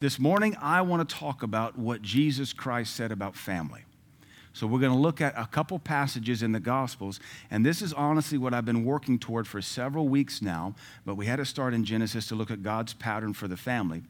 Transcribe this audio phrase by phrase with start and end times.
[0.00, 3.82] This morning, I want to talk about what Jesus Christ said about family.
[4.54, 7.92] So, we're going to look at a couple passages in the Gospels, and this is
[7.92, 10.74] honestly what I've been working toward for several weeks now.
[11.04, 14.02] But we had to start in Genesis to look at God's pattern for the family.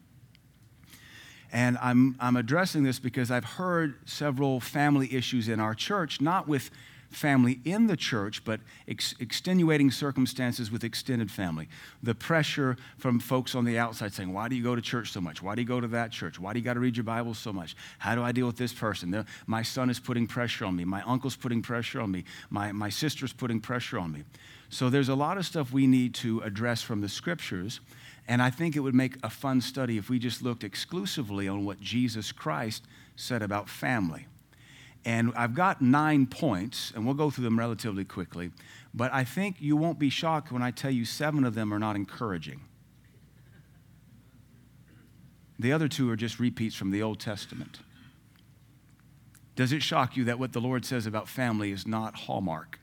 [1.51, 6.47] And I'm, I'm addressing this because I've heard several family issues in our church, not
[6.47, 6.71] with
[7.11, 11.69] family in the church, but ex- extenuating circumstances with extended family.
[12.03, 15.21] The pressure from folks on the outside saying, Why do you go to church so
[15.21, 15.43] much?
[15.43, 16.39] Why do you go to that church?
[16.39, 17.77] Why do you got to read your Bible so much?
[17.99, 19.25] How do I deal with this person?
[19.47, 20.85] My son is putting pressure on me.
[20.85, 22.25] My uncle's putting pressure on me.
[22.49, 24.25] My, my sister's putting pressure on me.
[24.69, 27.81] So there's a lot of stuff we need to address from the scriptures.
[28.29, 31.65] And I think it would make a fun study if we just looked exclusively on
[31.65, 32.85] what Jesus Christ
[33.17, 34.27] said about family.
[35.05, 38.51] And I've got nine points, and we'll go through them relatively quickly.
[38.93, 41.79] But I think you won't be shocked when I tell you seven of them are
[41.79, 42.61] not encouraging.
[45.59, 47.81] The other two are just repeats from the Old Testament.
[49.57, 52.79] Does it shock you that what the Lord says about family is not hallmark?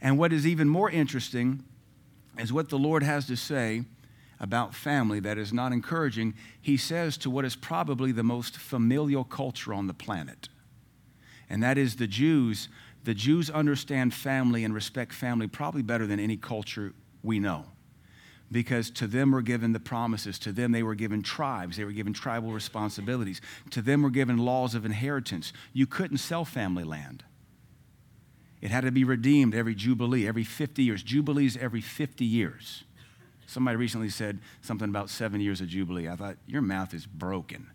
[0.00, 1.64] And what is even more interesting
[2.38, 3.84] is what the Lord has to say
[4.40, 9.24] about family that is not encouraging, he says to what is probably the most familial
[9.24, 10.48] culture on the planet.
[11.50, 12.68] And that is the Jews.
[13.04, 17.64] The Jews understand family and respect family probably better than any culture we know.
[18.50, 20.38] Because to them were given the promises.
[20.40, 21.76] To them, they were given tribes.
[21.76, 23.42] They were given tribal responsibilities.
[23.70, 25.52] To them were given laws of inheritance.
[25.74, 27.24] You couldn't sell family land.
[28.60, 31.02] It had to be redeemed every Jubilee, every 50 years.
[31.02, 32.84] Jubilees every 50 years.
[33.48, 36.06] Somebody recently said something about seven years of Jubilee.
[36.06, 37.70] I thought, your math is broken.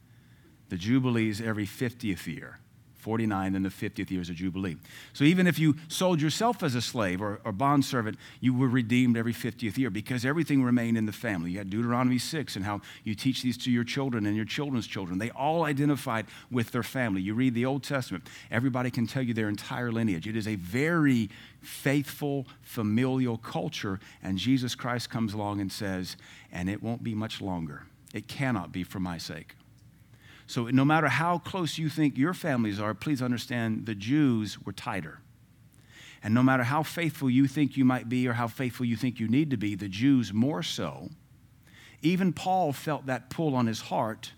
[0.70, 2.60] The Jubilees every 50th year.
[3.04, 4.78] 49 and the 50th years of Jubilee.
[5.12, 9.18] So even if you sold yourself as a slave or, or bondservant, you were redeemed
[9.18, 11.52] every 50th year because everything remained in the family.
[11.52, 14.88] You had Deuteronomy 6 and how you teach these to your children and your children's
[14.88, 15.20] children.
[15.20, 17.22] They all identified with their family.
[17.22, 20.26] You read the Old Testament, everybody can tell you their entire lineage.
[20.26, 21.30] It is a very
[21.62, 26.16] faithful, familial culture, and Jesus Christ comes along and says,
[26.54, 27.84] and it won't be much longer.
[28.14, 29.56] It cannot be for my sake.
[30.48, 34.74] So, no matter how close you think your families are, please understand the Jews were
[34.74, 35.20] tighter.
[36.22, 39.20] And no matter how faithful you think you might be or how faithful you think
[39.20, 41.10] you need to be, the Jews more so.
[42.02, 44.34] Even Paul felt that pull on his heart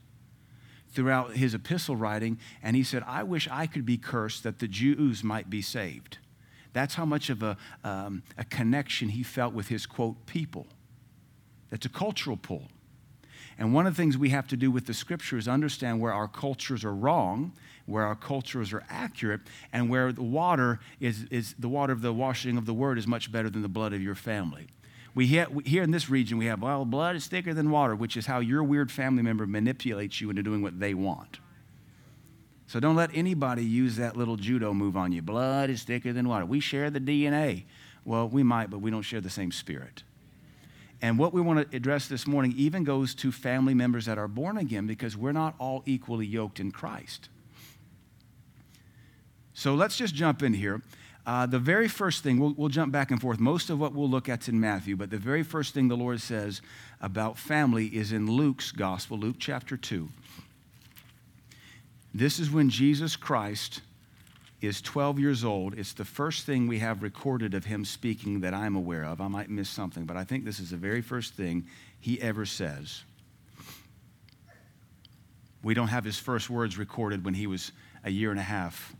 [0.89, 4.67] throughout his epistle writing, and he said, I wish I could be cursed that the
[4.67, 6.19] Jews might be saved.
[6.73, 10.67] That's how much of a, um, a connection he felt with his, quote, people.
[11.69, 12.69] That's a cultural pull.
[13.57, 16.11] And one of the things we have to do with the scripture is understand where
[16.11, 17.53] our cultures are wrong,
[17.85, 22.11] where our cultures are accurate, and where the water is, is the water of the
[22.11, 24.67] washing of the word is much better than the blood of your family.
[25.13, 28.17] We here, here in this region, we have, well, blood is thicker than water, which
[28.17, 31.39] is how your weird family member manipulates you into doing what they want.
[32.67, 35.22] So don't let anybody use that little judo move on you.
[35.22, 36.45] Blood is thicker than water.
[36.45, 37.63] We share the DNA.
[38.03, 40.03] Well, we might, but we don't share the same spirit.
[41.01, 44.28] And what we want to address this morning even goes to family members that are
[44.28, 47.29] born again because we're not all equally yoked in Christ.
[49.53, 50.81] So let's just jump in here.
[51.25, 53.39] Uh, the very first thing, we'll, we'll jump back and forth.
[53.39, 56.22] Most of what we'll look at's in Matthew, but the very first thing the Lord
[56.22, 56.61] says
[57.01, 60.07] about family is in Luke's gospel, Luke chapter 2.
[62.13, 63.81] This is when Jesus Christ
[64.65, 65.77] is 12 years old.
[65.77, 69.21] It's the first thing we have recorded of him speaking that I'm aware of.
[69.21, 71.65] I might miss something, but I think this is the very first thing
[71.99, 73.03] he ever says.
[75.63, 77.71] We don't have his first words recorded when he was
[78.03, 78.95] a year and a half.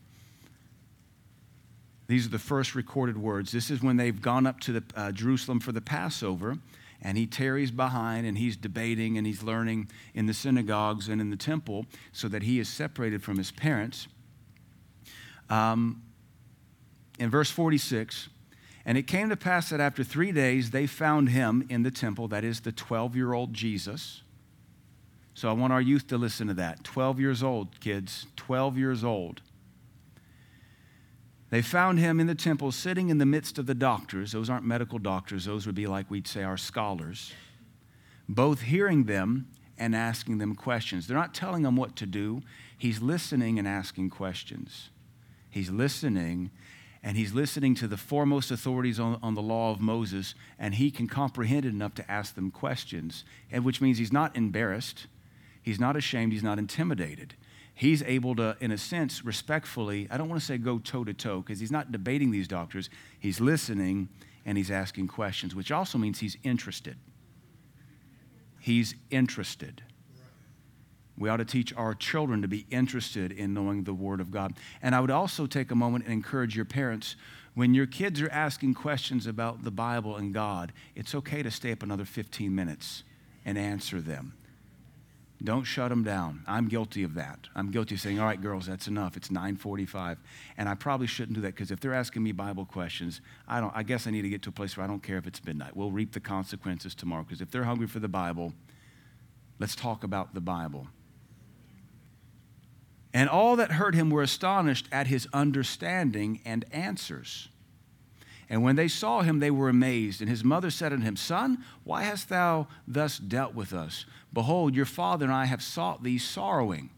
[2.08, 3.52] These are the first recorded words.
[3.52, 6.58] This is when they've gone up to the, uh, Jerusalem for the Passover,
[7.02, 11.30] and he tarries behind and he's debating and he's learning in the synagogues and in
[11.30, 14.08] the temple so that he is separated from his parents.
[15.50, 16.02] Um,
[17.20, 18.30] in verse 46,
[18.86, 22.28] and it came to pass that after three days they found him in the temple,
[22.30, 24.22] that is the 12 year old Jesus.
[25.34, 26.84] So I want our youth to listen to that.
[26.84, 29.42] 12 years old, kids, 12 years old.
[31.50, 34.32] They found him in the temple sitting in the midst of the doctors.
[34.32, 37.34] Those aren't medical doctors, those would be like we'd say our scholars.
[38.30, 39.48] Both hearing them
[39.78, 41.06] and asking them questions.
[41.06, 42.42] They're not telling them what to do,
[42.78, 44.90] he's listening and asking questions.
[45.56, 46.52] He's listening,
[47.02, 50.92] and he's listening to the foremost authorities on, on the law of Moses, and he
[50.92, 55.08] can comprehend it enough to ask them questions, and which means he's not embarrassed,
[55.62, 57.36] he's not ashamed, he's not intimidated.
[57.74, 61.14] He's able to, in a sense, respectfully, I don't want to say go toe to
[61.14, 62.90] toe, because he's not debating these doctors.
[63.18, 64.10] He's listening
[64.46, 66.98] and he's asking questions, which also means he's interested.
[68.60, 69.84] He's interested.
[71.18, 74.54] We ought to teach our children to be interested in knowing the Word of God.
[74.82, 77.16] And I would also take a moment and encourage your parents
[77.56, 81.72] when your kids are asking questions about the Bible and God, it's okay to stay
[81.72, 83.04] up another 15 minutes
[83.46, 84.34] and answer them.
[85.44, 86.44] Don't shut them down.
[86.48, 87.48] I'm guilty of that.
[87.56, 89.18] I'm guilty of saying, "All right, girls, that's enough.
[89.18, 90.18] It's 9:45."
[90.58, 93.76] And I probably shouldn't do that because if they're asking me Bible questions, I don't
[93.76, 95.44] I guess I need to get to a place where I don't care if it's
[95.44, 95.76] midnight.
[95.76, 98.54] We'll reap the consequences tomorrow because if they're hungry for the Bible,
[99.60, 100.88] let's talk about the Bible.
[103.16, 107.48] And all that heard him were astonished at his understanding and answers.
[108.50, 110.20] And when they saw him, they were amazed.
[110.20, 114.06] And his mother said unto him, Son, why hast thou thus dealt with us?
[114.34, 116.90] Behold, your father and I have sought thee sorrowing.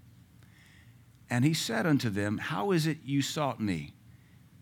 [1.29, 3.93] And he said unto them, How is it you sought me?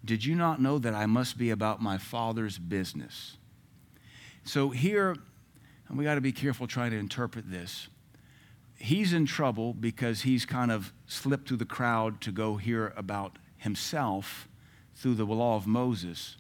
[0.04, 3.38] Did you not know that I must be about my father's business?
[4.44, 5.16] So here,
[5.88, 7.88] and we got to be careful trying to interpret this
[8.86, 13.38] he's in trouble because he's kind of slipped through the crowd to go hear about
[13.58, 14.48] himself
[14.94, 16.38] through the law of Moses.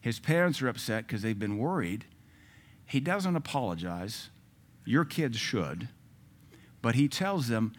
[0.00, 2.06] His parents are upset because they've been worried.
[2.86, 4.30] He doesn't apologize.
[4.84, 5.88] Your kids should.
[6.80, 7.72] But he tells them,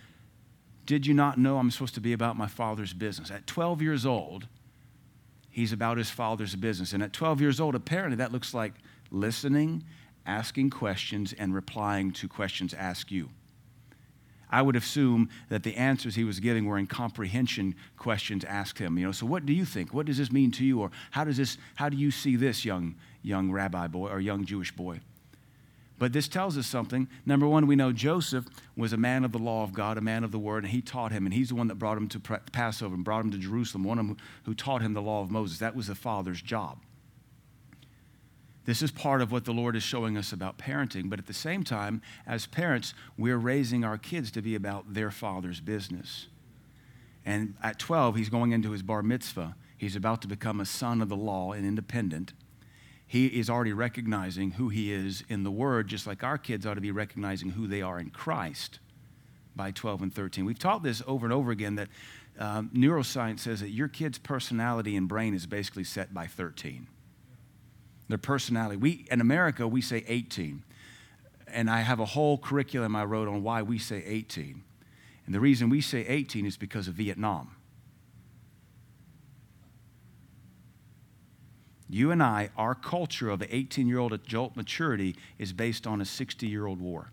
[0.85, 3.31] Did you not know I'm supposed to be about my father's business?
[3.31, 4.47] At 12 years old,
[5.49, 6.93] he's about his father's business.
[6.93, 8.73] And at 12 years old, apparently that looks like
[9.09, 9.83] listening,
[10.25, 13.29] asking questions, and replying to questions asked you.
[14.51, 18.97] I would assume that the answers he was giving were in comprehension questions asked him.
[18.97, 19.93] You know, so what do you think?
[19.93, 20.81] What does this mean to you?
[20.81, 24.45] Or how does this, how do you see this young, young rabbi boy or young
[24.45, 24.99] Jewish boy?
[25.97, 27.07] But this tells us something.
[27.27, 30.23] Number one, we know Joseph was a man of the law of God, a man
[30.23, 31.25] of the word, and he taught him.
[31.25, 33.99] And he's the one that brought him to Passover and brought him to Jerusalem, one
[33.99, 35.59] of them who taught him the law of Moses.
[35.59, 36.79] That was the father's job.
[38.65, 41.09] This is part of what the Lord is showing us about parenting.
[41.09, 45.09] But at the same time, as parents, we're raising our kids to be about their
[45.09, 46.27] father's business.
[47.25, 49.55] And at 12, he's going into his bar mitzvah.
[49.77, 52.33] He's about to become a son of the law and independent.
[53.07, 56.75] He is already recognizing who he is in the Word, just like our kids ought
[56.75, 58.79] to be recognizing who they are in Christ
[59.55, 60.45] by 12 and 13.
[60.45, 61.89] We've taught this over and over again that
[62.39, 66.87] um, neuroscience says that your kid's personality and brain is basically set by 13
[68.11, 68.77] their personality.
[68.77, 70.63] We, in America, we say 18.
[71.47, 74.63] And I have a whole curriculum I wrote on why we say 18.
[75.25, 77.55] And the reason we say 18 is because of Vietnam.
[81.89, 86.05] You and I, our culture of 18 year old adult maturity is based on a
[86.05, 87.11] 60 year old war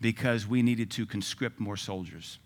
[0.00, 2.38] because we needed to conscript more soldiers.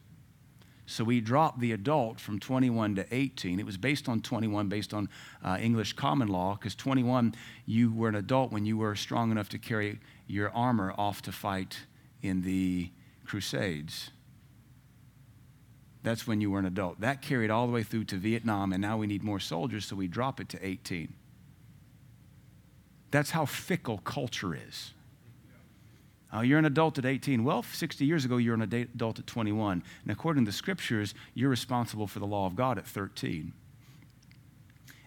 [0.86, 3.58] So we dropped the adult from 21 to 18.
[3.58, 5.08] It was based on 21, based on
[5.42, 7.34] uh, English common law, because 21,
[7.64, 11.32] you were an adult when you were strong enough to carry your armor off to
[11.32, 11.78] fight
[12.22, 12.90] in the
[13.24, 14.10] Crusades.
[16.02, 17.00] That's when you were an adult.
[17.00, 19.96] That carried all the way through to Vietnam, and now we need more soldiers, so
[19.96, 21.14] we drop it to 18.
[23.10, 24.93] That's how fickle culture is.
[26.34, 27.44] Uh, you're an adult at 18.
[27.44, 29.84] Well, 60 years ago, you're an adult at 21.
[30.02, 33.52] And according to the scriptures, you're responsible for the law of God at 13.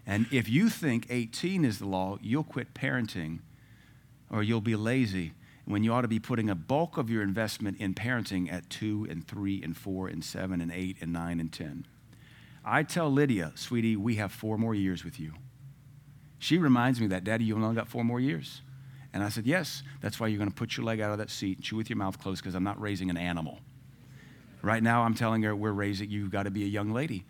[0.06, 3.40] And if you think 18 is the law, you'll quit parenting
[4.30, 5.34] or you'll be lazy
[5.66, 9.08] when you ought to be putting a bulk of your investment in parenting at 2
[9.10, 11.86] and 3 and 4 and 7 and 8 and 9 and 10.
[12.64, 15.34] I tell Lydia, sweetie, we have four more years with you.
[16.40, 18.62] She reminds me that, Daddy, you only got four more years.
[19.18, 21.32] And I said, Yes, that's why you're going to put your leg out of that
[21.32, 23.58] seat and chew with your mouth closed because I'm not raising an animal.
[24.62, 27.26] Right now, I'm telling her, We're raising, you've got to be a young lady.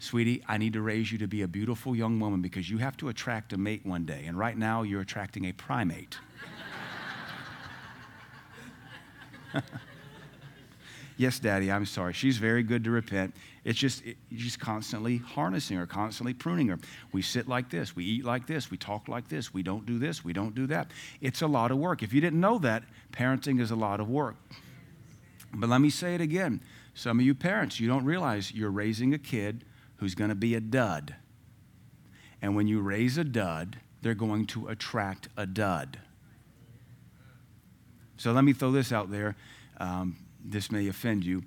[0.00, 2.96] Sweetie, I need to raise you to be a beautiful young woman because you have
[2.96, 4.24] to attract a mate one day.
[4.26, 6.18] And right now, you're attracting a primate.
[11.20, 12.14] Yes, Daddy, I'm sorry.
[12.14, 13.34] She's very good to repent.
[13.62, 14.16] It's just, it,
[14.58, 16.78] constantly harnessing her, constantly pruning her.
[17.12, 19.98] We sit like this, we eat like this, we talk like this, we don't do
[19.98, 20.92] this, we don't do that.
[21.20, 22.02] It's a lot of work.
[22.02, 24.36] If you didn't know that, parenting is a lot of work.
[25.52, 26.62] But let me say it again.
[26.94, 30.54] Some of you parents, you don't realize you're raising a kid who's going to be
[30.54, 31.16] a dud.
[32.40, 35.98] And when you raise a dud, they're going to attract a dud.
[38.16, 39.36] So let me throw this out there.
[39.76, 41.42] Um, this may offend you.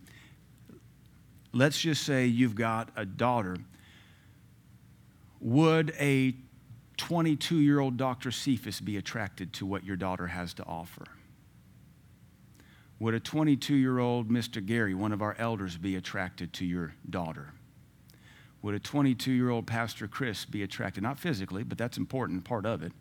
[1.52, 3.58] Let's just say you've got a daughter.
[5.40, 6.36] Would a
[6.98, 8.32] 22 year old Dr.
[8.32, 11.06] Cephas be attracted to what your daughter has to offer?
[13.00, 14.66] Would a 22 year old Mr.
[14.66, 17.54] Gary, one of our elders, be attracted to your daughter?
[18.62, 22.66] Would a 22 year old Pastor Chris be attracted, not physically, but that's important part
[22.66, 22.94] of it?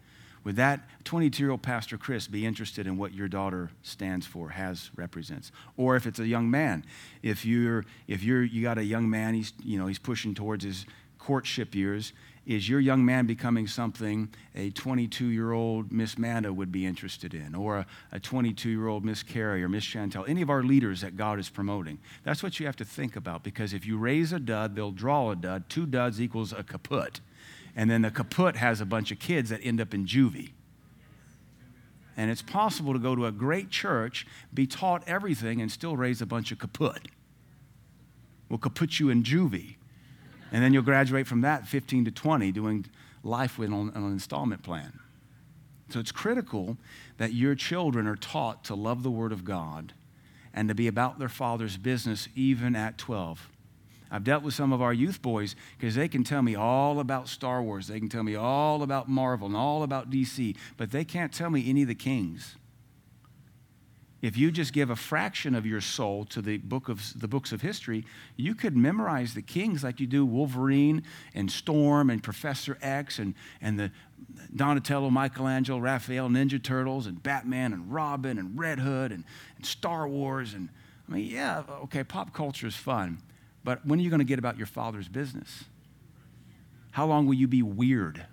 [0.45, 4.51] Would that 22 year old Pastor Chris be interested in what your daughter stands for,
[4.51, 5.53] has, represents?
[5.77, 6.85] Or if it's a young man,
[7.23, 10.65] if you're, if you're, you got a young man, he's, you know, he's pushing towards
[10.65, 10.85] his
[11.19, 12.13] courtship years,
[12.45, 17.35] is your young man becoming something a 22 year old Miss Manda would be interested
[17.35, 21.03] in, or a 22 year old Miss Carrie or Miss Chantel, any of our leaders
[21.03, 21.99] that God is promoting?
[22.25, 25.31] That's what you have to think about because if you raise a dud, they'll draw
[25.31, 25.69] a dud.
[25.69, 27.21] Two duds equals a kaput.
[27.75, 30.51] And then the kaput has a bunch of kids that end up in juvie.
[32.17, 36.21] And it's possible to go to a great church, be taught everything, and still raise
[36.21, 37.09] a bunch of kaput.
[38.49, 39.77] We'll kaput you in juvie.
[40.53, 42.85] And then you'll graduate from that 15 to 20 doing
[43.23, 45.01] life with on, an installment plan.
[45.89, 46.77] So it's critical
[47.17, 49.95] that your children are taught to love the Word of God
[50.53, 53.49] and to be about their father's business even at 12.
[54.13, 57.29] I've dealt with some of our youth boys because they can tell me all about
[57.29, 57.89] Star Wars.
[57.89, 61.49] They can tell me all about Marvel and all about DC, but they can't tell
[61.49, 62.57] me any of the kings.
[64.21, 67.53] If you just give a fraction of your soul to the book of the books
[67.53, 68.05] of history,
[68.37, 71.03] you could memorize the kings like you do Wolverine
[71.35, 73.91] and Storm and Professor X and, and the
[74.55, 79.25] Donatello, Michelangelo, Raphael, Ninja Turtles and Batman and Robin and Red Hood and,
[79.57, 80.69] and Star Wars and
[81.09, 83.19] I mean, yeah, okay, pop culture is fun.
[83.65, 85.65] But when are you going to get about your father's business?
[86.93, 88.27] How long will you be weird?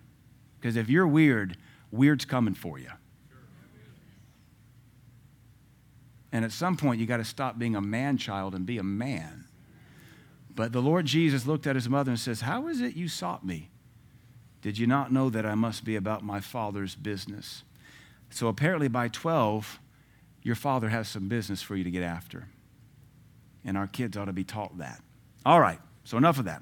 [0.59, 1.57] Because if you're weird,
[1.91, 2.89] weird's coming for you.
[6.31, 8.83] And at some point, you got to stop being a man child and be a
[8.83, 9.45] man.
[10.53, 13.45] But the Lord Jesus looked at his mother and says, How is it you sought
[13.45, 13.69] me?
[14.61, 17.63] Did you not know that I must be about my father's business?
[18.29, 19.79] So apparently, by 12,
[20.43, 22.47] your father has some business for you to get after.
[23.63, 25.01] And our kids ought to be taught that.
[25.45, 26.61] All right, so enough of that.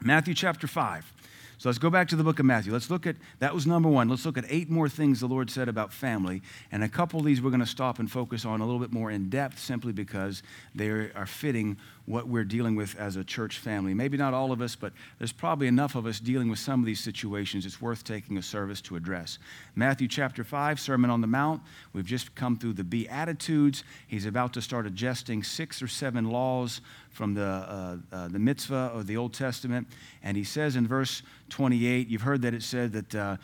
[0.00, 1.12] Matthew chapter 5.
[1.58, 2.72] So let's go back to the book of Matthew.
[2.72, 4.08] Let's look at that was number one.
[4.08, 6.42] Let's look at eight more things the Lord said about family.
[6.70, 8.92] And a couple of these we're going to stop and focus on a little bit
[8.92, 10.42] more in depth simply because
[10.74, 13.94] they are fitting what we're dealing with as a church family.
[13.94, 16.86] Maybe not all of us, but there's probably enough of us dealing with some of
[16.86, 17.64] these situations.
[17.64, 19.38] It's worth taking a service to address.
[19.74, 21.62] Matthew chapter 5, Sermon on the Mount.
[21.94, 23.84] We've just come through the Beatitudes.
[24.06, 28.90] He's about to start adjusting six or seven laws from the, uh, uh, the mitzvah
[28.92, 29.86] of the Old Testament.
[30.22, 33.36] And he says in verse 28, you've heard that it said that uh,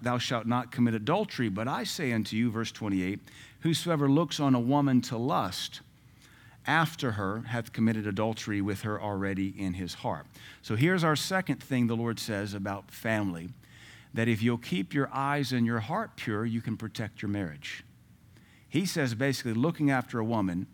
[0.00, 3.20] thou shalt not commit adultery, but I say unto you, verse 28,
[3.60, 5.80] whosoever looks on a woman to lust,
[6.68, 10.26] after her hath committed adultery with her already in his heart.
[10.60, 13.48] So here's our second thing the Lord says about family
[14.12, 17.84] that if you'll keep your eyes and your heart pure, you can protect your marriage.
[18.68, 20.66] He says basically, looking after a woman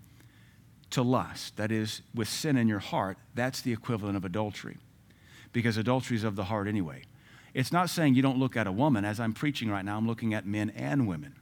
[0.90, 4.78] to lust, that is, with sin in your heart, that's the equivalent of adultery.
[5.52, 7.04] Because adultery is of the heart anyway.
[7.54, 9.04] It's not saying you don't look at a woman.
[9.04, 11.36] As I'm preaching right now, I'm looking at men and women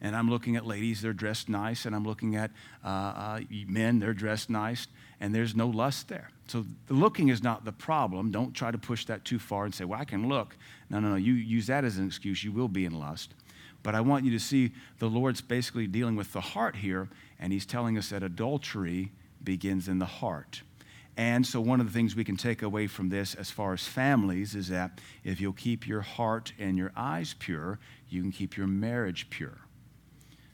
[0.00, 2.50] and I'm looking at ladies, they're dressed nice, and I'm looking at
[2.84, 4.86] uh, uh, men, they're dressed nice,
[5.20, 6.30] and there's no lust there.
[6.46, 8.30] So the looking is not the problem.
[8.30, 10.56] Don't try to push that too far and say, well, I can look.
[10.88, 11.16] No, no, no.
[11.16, 12.42] You use that as an excuse.
[12.42, 13.34] You will be in lust.
[13.82, 17.52] But I want you to see the Lord's basically dealing with the heart here, and
[17.52, 19.12] He's telling us that adultery
[19.42, 20.62] begins in the heart.
[21.16, 23.84] And so, one of the things we can take away from this as far as
[23.84, 27.78] families is that if you'll keep your heart and your eyes pure,
[28.08, 29.58] you can keep your marriage pure.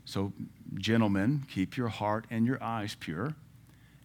[0.05, 0.33] So,
[0.75, 3.35] gentlemen, keep your heart and your eyes pure,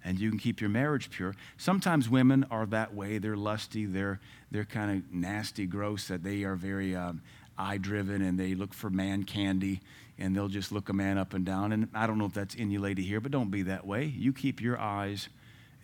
[0.04, 1.36] and you can keep your marriage pure.
[1.58, 3.18] Sometimes women are that way.
[3.18, 4.20] They're lusty, they're,
[4.52, 7.22] they're kind of nasty, gross, that they are very um,
[7.60, 9.82] eye driven and they look for man candy
[10.18, 11.72] and they'll just look a man up and down.
[11.72, 14.06] And I don't know if that's lady, here, but don't be that way.
[14.06, 15.30] You keep your eyes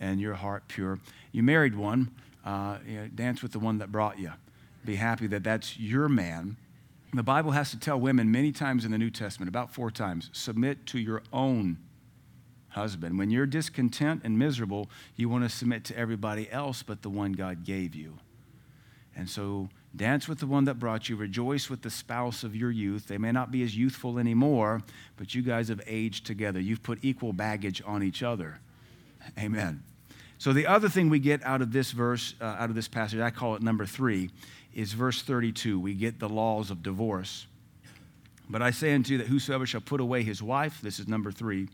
[0.00, 0.98] and your heart pure.
[1.32, 2.10] You married one,
[2.44, 4.32] uh, you know, dance with the one that brought you.
[4.84, 6.56] Be happy that that's your man
[7.18, 10.30] the Bible has to tell women many times in the New Testament, about four times,
[10.32, 11.78] submit to your own
[12.70, 13.18] husband.
[13.18, 17.32] When you're discontent and miserable, you want to submit to everybody else but the one
[17.32, 18.18] God gave you.
[19.16, 22.70] And so dance with the one that brought you, rejoice with the spouse of your
[22.70, 23.08] youth.
[23.08, 24.82] They may not be as youthful anymore,
[25.16, 26.60] but you guys have aged together.
[26.60, 28.60] You've put equal baggage on each other.
[29.38, 29.82] Amen.
[30.38, 33.20] So, the other thing we get out of this verse, uh, out of this passage,
[33.20, 34.30] I call it number three,
[34.76, 35.80] is verse 32.
[35.80, 37.46] We get the laws of divorce.
[38.48, 41.32] But I say unto you that whosoever shall put away his wife, this is number
[41.32, 41.68] three,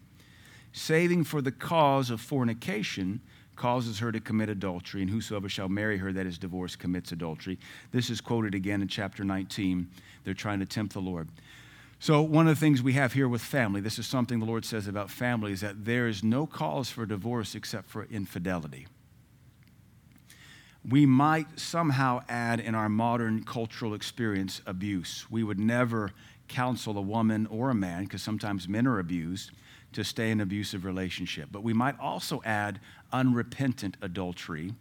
[0.73, 3.21] saving for the cause of fornication,
[3.56, 7.59] causes her to commit adultery, and whosoever shall marry her that is divorced commits adultery.
[7.90, 9.88] This is quoted again in chapter 19.
[10.25, 11.28] They're trying to tempt the Lord.
[11.99, 14.64] So, one of the things we have here with family, this is something the Lord
[14.64, 18.87] says about family, is that there is no cause for divorce except for infidelity
[20.88, 25.26] we might somehow add in our modern cultural experience abuse.
[25.30, 26.10] We would never
[26.48, 29.52] counsel a woman or a man, because sometimes men are abused,
[29.92, 31.48] to stay in an abusive relationship.
[31.52, 32.80] But we might also add
[33.12, 34.74] unrepentant adultery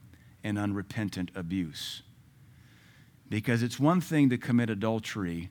[0.43, 2.01] and unrepentant abuse.
[3.29, 5.50] Because it's one thing to commit adultery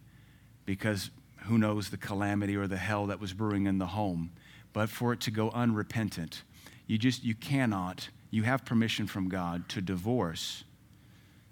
[0.66, 1.10] because
[1.44, 4.32] who knows the calamity or the hell that was brewing in the home,
[4.72, 6.42] but for it to go unrepentant,
[6.86, 10.64] you just you cannot you have permission from God to divorce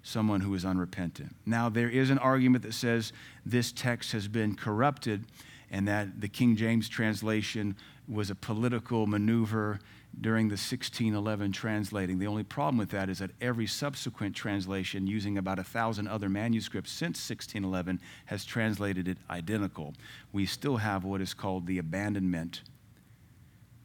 [0.01, 1.35] someone who is unrepentant.
[1.45, 3.11] Now, there is an argument that says
[3.45, 5.25] this text has been corrupted
[5.69, 7.75] and that the King James translation
[8.07, 9.79] was a political maneuver
[10.19, 12.17] during the 1611 translating.
[12.17, 16.27] The only problem with that is that every subsequent translation, using about a thousand other
[16.27, 19.93] manuscripts since 1611, has translated it identical.
[20.31, 22.63] We still have what is called the abandonment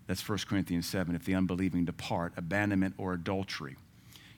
[0.06, 1.14] that's 1 Corinthians 7.
[1.14, 3.76] If the unbelieving depart, abandonment or adultery,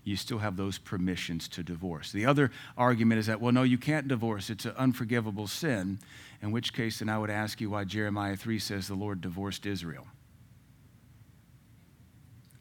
[0.05, 2.13] you still have those permissions to divorce.
[2.13, 4.51] The other argument is that, well, no, you can't divorce.
[4.51, 5.99] It's an unforgivable sin.
[6.41, 9.67] In which case, then I would ask you why Jeremiah 3 says the Lord divorced
[9.67, 10.07] Israel.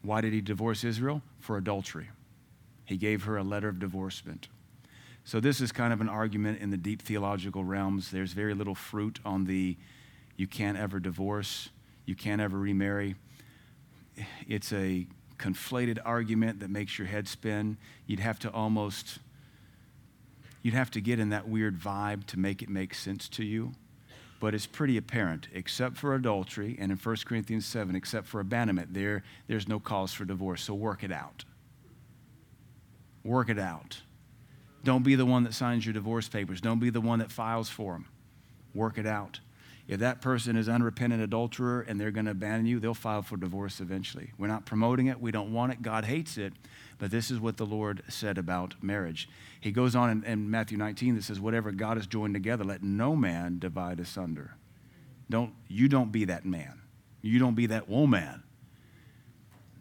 [0.02, 1.22] Why did he divorce Israel?
[1.38, 2.08] For adultery.
[2.84, 4.48] He gave her a letter of divorcement.
[5.24, 8.12] So, this is kind of an argument in the deep theological realms.
[8.12, 9.76] There's very little fruit on the
[10.36, 11.70] you can't ever divorce
[12.06, 13.16] you can't ever remarry.
[14.48, 15.06] It's a
[15.38, 17.76] conflated argument that makes your head spin.
[18.06, 19.18] You'd have to almost
[20.62, 23.72] you'd have to get in that weird vibe to make it make sense to you.
[24.38, 28.92] But it's pretty apparent, except for adultery, and in 1 Corinthians 7, except for abandonment,
[28.92, 30.62] there, there's no cause for divorce.
[30.62, 31.44] So work it out.
[33.24, 34.02] Work it out.
[34.84, 36.60] Don't be the one that signs your divorce papers.
[36.60, 38.06] Don't be the one that files for them.
[38.74, 39.40] Work it out.
[39.88, 43.36] If that person is unrepentant adulterer and they're going to abandon you, they'll file for
[43.36, 44.32] divorce eventually.
[44.36, 45.20] We're not promoting it.
[45.20, 45.82] We don't want it.
[45.82, 46.52] God hates it.
[46.98, 49.28] But this is what the Lord said about marriage.
[49.60, 52.82] He goes on in, in Matthew 19 that says, Whatever God has joined together, let
[52.82, 54.56] no man divide asunder.
[55.30, 56.80] Don't, you don't be that man.
[57.22, 58.42] You don't be that woman.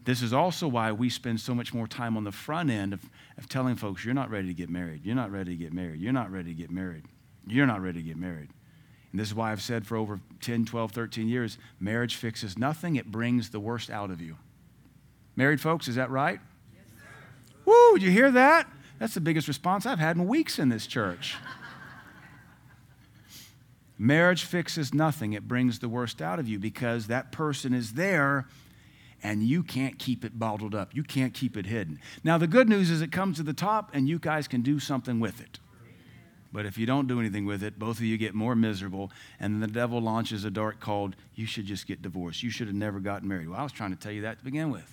[0.03, 3.09] This is also why we spend so much more time on the front end of,
[3.39, 5.03] of telling folks, You're not ready to get married.
[5.03, 5.99] You're not ready to get married.
[5.99, 7.05] You're not ready to get married.
[7.47, 8.49] You're not ready to get married.
[9.15, 12.97] And this is why I've said for over 10, 12, 13 years marriage fixes nothing,
[12.97, 14.35] it brings the worst out of you.
[15.37, 16.41] Married folks, is that right?
[16.73, 17.05] Yes, sir.
[17.63, 18.69] Woo, did you hear that?
[18.99, 21.37] That's the biggest response I've had in weeks in this church.
[23.97, 28.47] marriage fixes nothing, it brings the worst out of you because that person is there
[29.23, 30.93] and you can't keep it bottled up.
[30.93, 32.01] You can't keep it hidden.
[32.25, 34.77] Now, the good news is it comes to the top and you guys can do
[34.77, 35.59] something with it.
[36.55, 39.55] But if you don't do anything with it, both of you get more miserable, and
[39.55, 42.43] then the devil launches a dart called, You should just get divorced.
[42.43, 43.49] You should have never gotten married.
[43.49, 44.89] Well, I was trying to tell you that to begin with.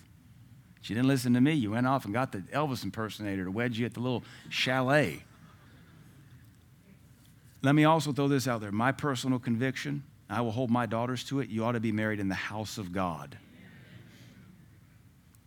[0.75, 1.53] But you didn't listen to me.
[1.53, 5.23] You went off and got the Elvis impersonator to wedge you at the little chalet.
[7.63, 8.73] Let me also throw this out there.
[8.73, 12.19] My personal conviction, I will hold my daughters to it, you ought to be married
[12.19, 13.39] in the house of God.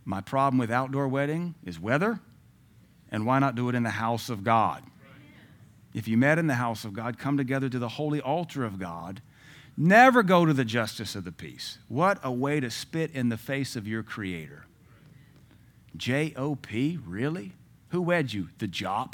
[0.05, 2.21] My problem with outdoor wedding is weather,
[3.11, 4.81] and why not do it in the house of God?
[5.95, 8.77] If you met in the house of God, come together to the holy altar of
[8.77, 9.21] God.
[9.77, 11.77] Never go to the justice of the peace.
[11.87, 14.65] What a way to spit in the face of your Creator.
[15.95, 17.53] J O P, really?
[17.89, 18.49] Who wed you?
[18.57, 19.13] The Jop?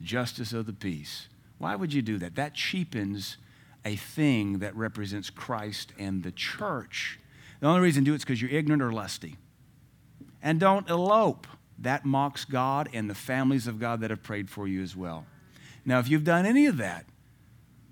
[0.00, 1.26] Justice of the peace.
[1.58, 2.36] Why would you do that?
[2.36, 3.36] That cheapens
[3.84, 7.18] a thing that represents Christ and the church.
[7.58, 9.38] The only reason to do it is because you're ignorant or lusty.
[10.40, 11.48] And don't elope.
[11.80, 15.26] That mocks God and the families of God that have prayed for you as well.
[15.88, 17.06] Now, if you've done any of that,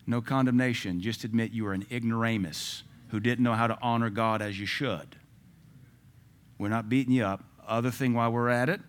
[0.06, 1.00] no condemnation.
[1.00, 4.66] Just admit you are an ignoramus who didn't know how to honor God as you
[4.66, 5.16] should.
[6.58, 7.42] We're not beating you up.
[7.66, 8.82] Other thing while we're at it,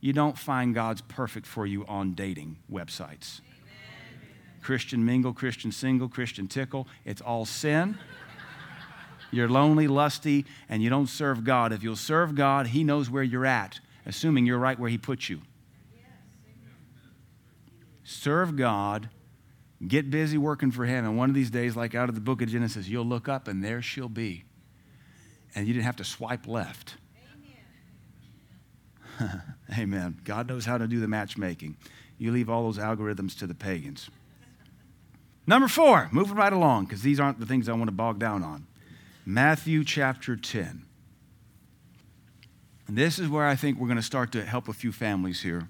[0.00, 3.42] you don't find God's perfect for you on dating websites.
[3.42, 4.30] Amen.
[4.62, 7.98] Christian mingle, Christian single, Christian tickle, it's all sin.
[9.30, 11.74] You're lonely, lusty, and you don't serve God.
[11.74, 15.28] If you'll serve God, He knows where you're at, assuming you're right where He put
[15.28, 15.42] you
[18.04, 19.08] serve God,
[19.86, 22.40] get busy working for Him, and one of these days, like out of the book
[22.42, 24.44] of Genesis, you'll look up and there she'll be.
[25.54, 26.94] And you didn't have to swipe left.
[29.20, 29.42] Amen.
[29.78, 30.20] Amen.
[30.24, 31.76] God knows how to do the matchmaking.
[32.18, 34.10] You leave all those algorithms to the pagans.
[35.46, 38.42] Number four, moving right along, because these aren't the things I want to bog down
[38.42, 38.66] on.
[39.26, 40.84] Matthew chapter 10.
[42.86, 45.42] And this is where I think we're going to start to help a few families
[45.42, 45.68] here.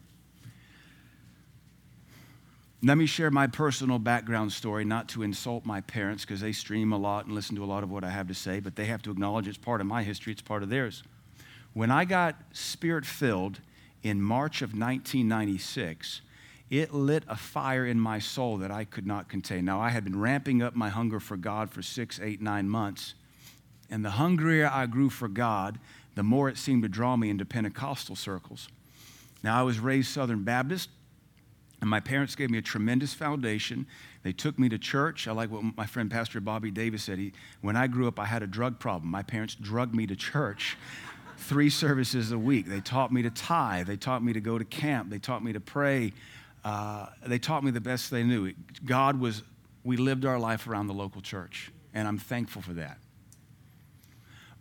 [2.87, 6.93] Let me share my personal background story, not to insult my parents because they stream
[6.93, 8.85] a lot and listen to a lot of what I have to say, but they
[8.85, 11.03] have to acknowledge it's part of my history, it's part of theirs.
[11.73, 13.61] When I got spirit filled
[14.03, 16.21] in March of 1996,
[16.69, 19.65] it lit a fire in my soul that I could not contain.
[19.65, 23.15] Now, I had been ramping up my hunger for God for six, eight, nine months.
[23.89, 25.79] And the hungrier I grew for God,
[26.17, 28.69] the more it seemed to draw me into Pentecostal circles.
[29.43, 30.91] Now, I was raised Southern Baptist,
[31.85, 33.87] and my parents gave me a tremendous foundation.
[34.23, 35.29] They took me to church.
[35.29, 37.19] I like what my friend Pastor Bobby Davis said.
[37.19, 39.11] He, when I grew up, I had a drug problem.
[39.11, 40.79] My parents drugged me to church
[41.37, 42.69] three services a week.
[42.69, 43.87] They taught me to tithe.
[43.87, 45.11] They taught me to go to camp.
[45.11, 46.15] They taught me to pray.
[46.65, 48.55] Uh, they taught me the best they knew.
[48.87, 49.43] God was,
[49.85, 52.97] we lived our life around the local church, and I'm thankful for that.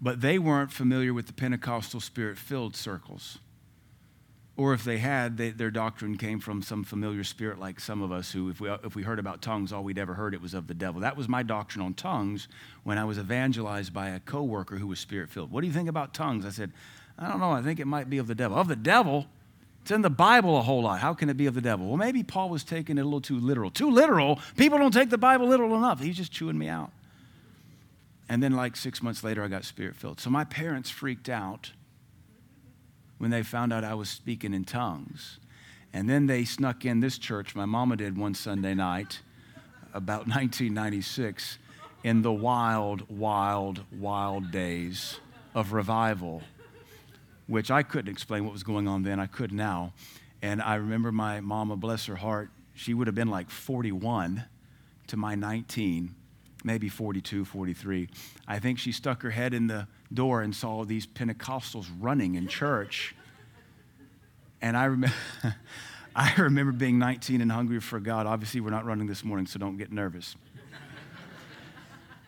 [0.01, 3.39] But they weren't familiar with the Pentecostal spirit filled circles.
[4.55, 8.11] Or if they had, they, their doctrine came from some familiar spirit like some of
[8.11, 10.53] us who, if we, if we heard about tongues, all we'd ever heard it was
[10.53, 11.01] of the devil.
[11.01, 12.47] That was my doctrine on tongues
[12.83, 15.51] when I was evangelized by a coworker who was spirit filled.
[15.51, 16.45] What do you think about tongues?
[16.45, 16.71] I said,
[17.17, 17.51] I don't know.
[17.51, 18.57] I think it might be of the devil.
[18.57, 19.25] Of the devil?
[19.81, 20.99] It's in the Bible a whole lot.
[20.99, 21.87] How can it be of the devil?
[21.87, 23.71] Well, maybe Paul was taking it a little too literal.
[23.71, 24.39] Too literal?
[24.55, 25.99] People don't take the Bible literal enough.
[25.99, 26.91] He's just chewing me out.
[28.29, 30.21] And then, like six months later, I got spirit filled.
[30.21, 31.71] So my parents freaked out
[33.23, 35.39] when they found out I was speaking in tongues.
[35.93, 39.21] And then they snuck in this church, my mama did one Sunday night,
[39.93, 41.57] about 1996,
[42.03, 45.21] in the wild, wild, wild days
[45.55, 46.41] of revival,
[47.47, 49.21] which I couldn't explain what was going on then.
[49.21, 49.93] I could now.
[50.41, 54.43] And I remember my mama, bless her heart, she would have been like 41
[55.07, 56.13] to my 19
[56.63, 58.09] maybe 42, 43.
[58.47, 62.47] I think she stuck her head in the door and saw these Pentecostals running in
[62.47, 63.15] church.
[64.61, 65.15] And I remember,
[66.15, 68.25] I remember being 19 and hungry for God.
[68.25, 70.35] Obviously, we're not running this morning, so don't get nervous.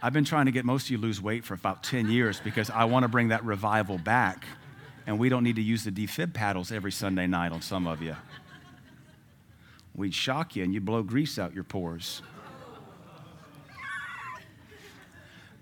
[0.02, 2.70] I've been trying to get most of you lose weight for about 10 years because
[2.70, 4.46] I want to bring that revival back.
[5.08, 8.02] And we don't need to use the defib paddles every Sunday night on some of
[8.02, 8.16] you.
[9.96, 12.22] We'd shock you and you'd blow grease out your pores.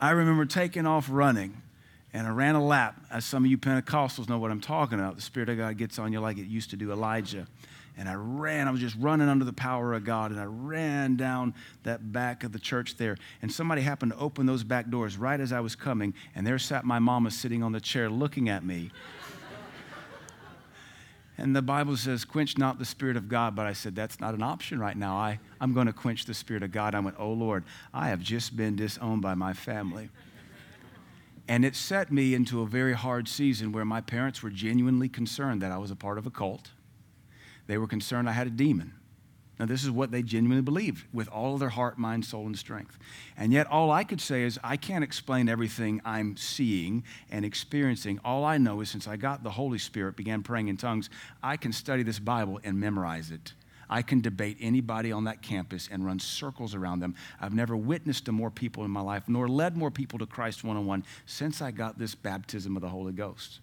[0.04, 1.62] I remember taking off running,
[2.12, 3.00] and I ran a lap.
[3.10, 5.16] As some of you Pentecostals know what I'm talking about.
[5.16, 7.48] The Spirit of God gets on you like it used to do Elijah.
[7.98, 11.16] And I ran, I was just running under the power of God, and I ran
[11.16, 13.16] down that back of the church there.
[13.42, 16.60] And somebody happened to open those back doors right as I was coming, and there
[16.60, 18.92] sat my mama sitting on the chair looking at me.
[21.38, 23.56] And the Bible says, quench not the Spirit of God.
[23.56, 25.16] But I said, that's not an option right now.
[25.18, 26.94] I, I'm going to quench the Spirit of God.
[26.94, 30.10] I went, oh Lord, I have just been disowned by my family.
[31.48, 35.62] And it set me into a very hard season where my parents were genuinely concerned
[35.62, 36.72] that I was a part of a cult.
[37.68, 38.94] They were concerned I had a demon.
[39.60, 42.58] Now, this is what they genuinely believed with all of their heart, mind, soul, and
[42.58, 42.98] strength.
[43.38, 48.20] And yet, all I could say is, I can't explain everything I'm seeing and experiencing.
[48.26, 51.10] All I know is, since I got the Holy Spirit, began praying in tongues,
[51.44, 53.54] I can study this Bible and memorize it.
[53.90, 57.14] I can debate anybody on that campus and run circles around them.
[57.40, 60.64] I've never witnessed to more people in my life, nor led more people to Christ
[60.64, 63.60] one on one since I got this baptism of the Holy Ghost.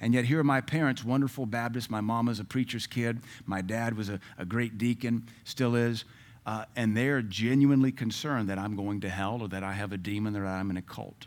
[0.00, 1.90] And yet, here are my parents, wonderful Baptists.
[1.90, 3.20] My mom was a preacher's kid.
[3.46, 6.04] My dad was a, a great deacon, still is.
[6.46, 9.98] Uh, and they're genuinely concerned that I'm going to hell or that I have a
[9.98, 11.26] demon or that I'm in a cult.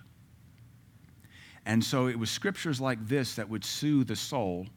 [1.66, 4.68] And so it was scriptures like this that would soothe the soul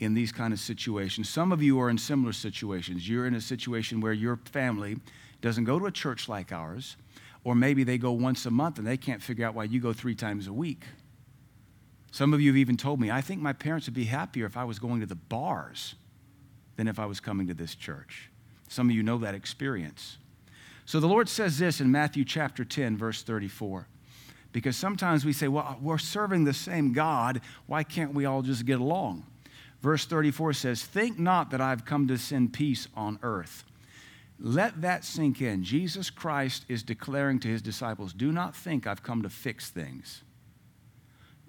[0.00, 1.28] in these kind of situations.
[1.28, 3.08] Some of you are in similar situations.
[3.08, 4.98] You're in a situation where your family
[5.40, 6.96] doesn't go to a church like ours,
[7.44, 9.92] or maybe they go once a month and they can't figure out why you go
[9.92, 10.84] three times a week.
[12.10, 14.56] Some of you have even told me, I think my parents would be happier if
[14.56, 15.94] I was going to the bars
[16.76, 18.30] than if I was coming to this church.
[18.68, 20.18] Some of you know that experience.
[20.84, 23.86] So the Lord says this in Matthew chapter 10, verse 34.
[24.52, 27.42] Because sometimes we say, well, we're serving the same God.
[27.66, 29.26] Why can't we all just get along?
[29.82, 33.64] Verse 34 says, Think not that I've come to send peace on earth.
[34.40, 35.64] Let that sink in.
[35.64, 40.22] Jesus Christ is declaring to his disciples, Do not think I've come to fix things.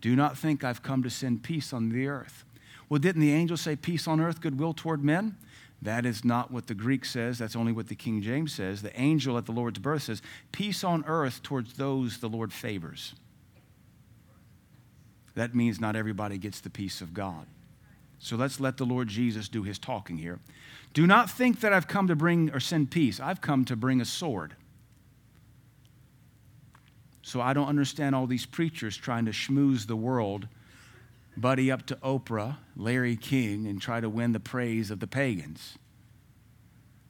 [0.01, 2.45] Do not think I've come to send peace on the earth.
[2.88, 5.38] Well, didn't the angel say peace on earth, goodwill toward men?
[5.81, 7.38] That is not what the Greek says.
[7.38, 8.81] That's only what the King James says.
[8.81, 13.13] The angel at the Lord's birth says, Peace on earth towards those the Lord favors.
[15.35, 17.45] That means not everybody gets the peace of God.
[18.19, 20.39] So let's let the Lord Jesus do his talking here.
[20.93, 23.19] Do not think that I've come to bring or send peace.
[23.19, 24.55] I've come to bring a sword.
[27.30, 30.48] So I don't understand all these preachers trying to schmooze the world,
[31.38, 35.78] buddy up to Oprah, Larry King, and try to win the praise of the pagans.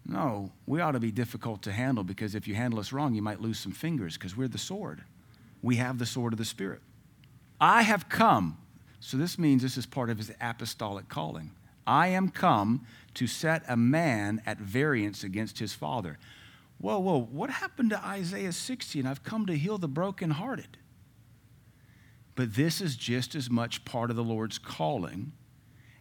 [0.05, 3.21] No, we ought to be difficult to handle because if you handle us wrong, you
[3.21, 5.05] might lose some fingers because we're the sword.
[5.61, 6.81] We have the sword of the Spirit.
[7.61, 8.57] I have come,
[8.99, 11.51] So this means this is part of his apostolic calling.
[11.87, 16.19] I am come to set a man at variance against his father.
[16.79, 18.99] Whoa, whoa, what happened to Isaiah 60?
[18.99, 20.77] And I've come to heal the brokenhearted.
[22.35, 25.33] But this is just as much part of the Lord's calling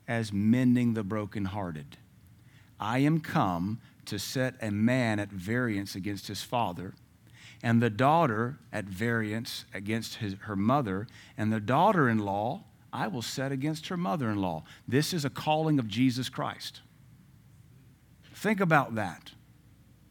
[0.06, 1.98] as mending the brokenhearted.
[2.78, 6.94] I am come to set a man at variance against his father,
[7.60, 12.62] and the daughter at variance against his, her mother, and the daughter in law
[12.92, 14.64] I will set against her mother in law.
[14.86, 16.80] This is a calling of Jesus Christ.
[18.32, 19.32] Think about that.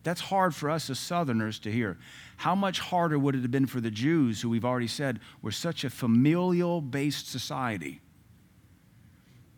[0.08, 1.98] That's hard for us as Southerners to hear.
[2.38, 5.52] How much harder would it have been for the Jews, who we've already said were
[5.52, 8.00] such a familial based society,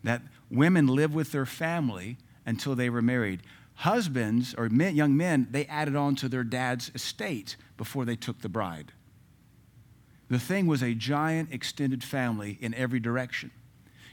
[0.02, 3.44] that women live with their family until they were married?
[3.74, 8.40] Husbands or men, young men, they added on to their dad's estate before they took
[8.40, 8.90] the bride.
[10.28, 13.52] The thing was a giant extended family in every direction.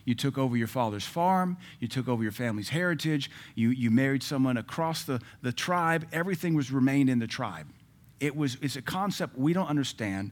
[0.07, 4.23] You took over your father's farm, you took over your family's heritage, you, you married
[4.23, 7.67] someone across the, the tribe, everything was remained in the tribe.
[8.21, 10.31] It was, it's a concept we don't understand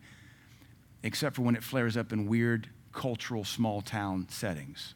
[1.03, 4.93] except for when it flares up in weird cultural small town settings.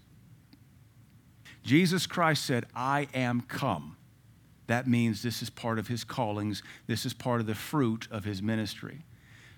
[1.62, 3.98] Jesus Christ said, I am come.
[4.68, 8.24] That means this is part of his callings, this is part of the fruit of
[8.24, 9.04] his ministry.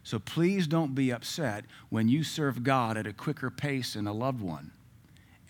[0.01, 4.13] So please don't be upset when you serve God at a quicker pace than a
[4.13, 4.71] loved one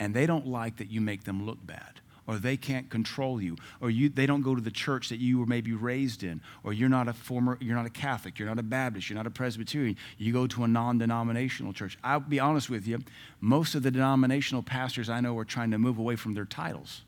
[0.02, 3.56] and they don't like that you make them look bad or they can't control you
[3.82, 6.74] or you, they don't go to the church that you were maybe raised in or
[6.74, 9.32] you're not a former you're not a catholic you're not a baptist you're not a
[9.32, 12.00] presbyterian you go to a non-denominational church.
[12.04, 13.04] I'll be honest with you
[13.42, 17.04] most of the denominational pastors i know are trying to move away from their titles.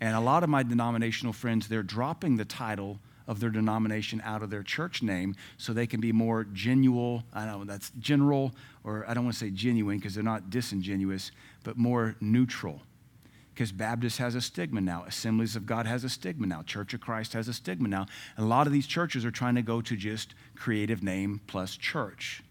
[0.00, 4.42] And a lot of my denominational friends they're dropping the title of their denomination out
[4.42, 7.22] of their church name so they can be more genuine.
[7.32, 10.50] I don't know, that's general, or I don't want to say genuine because they're not
[10.50, 11.30] disingenuous,
[11.62, 12.82] but more neutral.
[13.54, 15.04] Because Baptist has a stigma now.
[15.06, 16.62] Assemblies of God has a stigma now.
[16.62, 18.06] Church of Christ has a stigma now.
[18.36, 21.76] And a lot of these churches are trying to go to just creative name plus
[21.76, 22.42] church.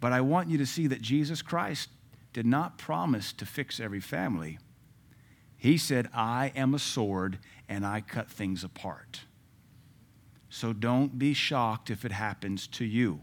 [0.00, 1.88] But I want you to see that Jesus Christ
[2.32, 4.58] did not promise to fix every family.
[5.62, 9.20] He said, I am a sword and I cut things apart.
[10.50, 13.20] So don't be shocked if it happens to you.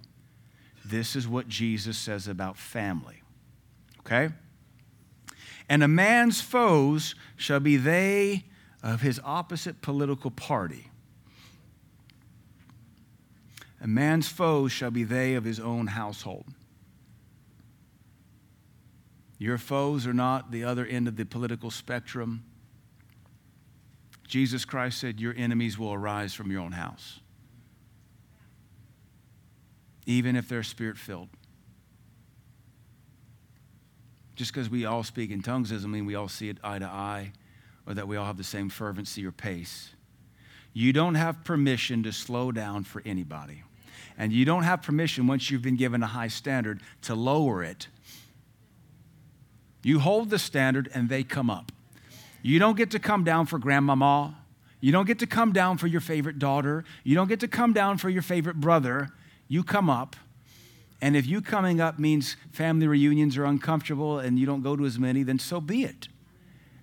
[0.85, 3.23] This is what Jesus says about family.
[3.99, 4.29] Okay?
[5.67, 8.45] And a man's foes shall be they
[8.81, 10.91] of his opposite political party.
[13.81, 16.45] A man's foes shall be they of his own household.
[19.39, 22.43] Your foes are not the other end of the political spectrum.
[24.27, 27.21] Jesus Christ said, Your enemies will arise from your own house,
[30.05, 31.29] even if they're spirit filled.
[34.35, 36.85] Just because we all speak in tongues doesn't mean we all see it eye to
[36.85, 37.31] eye
[37.87, 39.89] or that we all have the same fervency or pace.
[40.73, 43.63] You don't have permission to slow down for anybody.
[44.17, 47.87] And you don't have permission, once you've been given a high standard, to lower it
[49.83, 51.71] you hold the standard and they come up.
[52.41, 54.35] You don't get to come down for grandmama.
[54.81, 56.85] You don't get to come down for your favorite daughter.
[57.03, 59.09] You don't get to come down for your favorite brother.
[59.47, 60.15] You come up.
[61.01, 64.85] And if you coming up means family reunions are uncomfortable and you don't go to
[64.85, 66.07] as many, then so be it.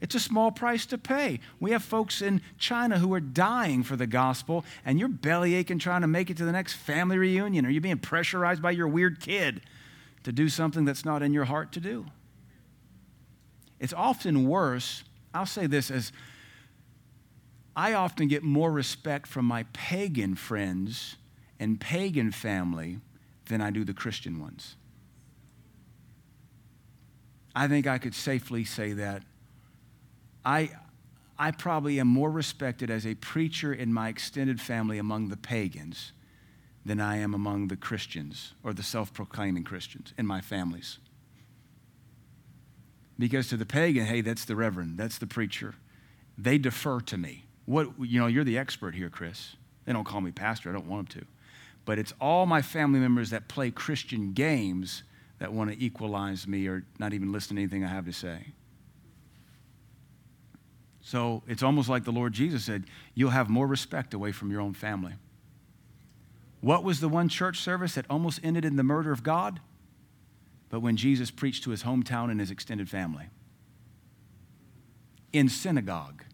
[0.00, 1.40] It's a small price to pay.
[1.58, 5.78] We have folks in China who are dying for the gospel, and you're belly aching
[5.78, 8.88] trying to make it to the next family reunion, or you're being pressurized by your
[8.88, 9.62] weird kid
[10.24, 12.06] to do something that's not in your heart to do.
[13.78, 15.04] It's often worse.
[15.34, 16.12] I'll say this as
[17.74, 21.16] I often get more respect from my pagan friends
[21.60, 23.00] and pagan family
[23.46, 24.76] than I do the Christian ones.
[27.54, 29.22] I think I could safely say that.
[30.44, 30.70] I,
[31.38, 36.12] I probably am more respected as a preacher in my extended family among the pagans
[36.84, 40.98] than I am among the Christians or the self proclaiming Christians in my families.
[43.18, 45.74] Because to the pagan, hey, that's the reverend, that's the preacher.
[46.36, 47.44] They defer to me.
[47.64, 49.56] What, you know, you're the expert here, Chris.
[49.84, 51.26] They don't call me pastor, I don't want them to.
[51.84, 55.04] But it's all my family members that play Christian games
[55.38, 58.52] that want to equalize me or not even listen to anything I have to say.
[61.00, 64.60] So it's almost like the Lord Jesus said, you'll have more respect away from your
[64.60, 65.12] own family.
[66.60, 69.60] What was the one church service that almost ended in the murder of God?
[70.68, 73.26] But when Jesus preached to his hometown and his extended family.
[75.32, 76.24] In synagogue.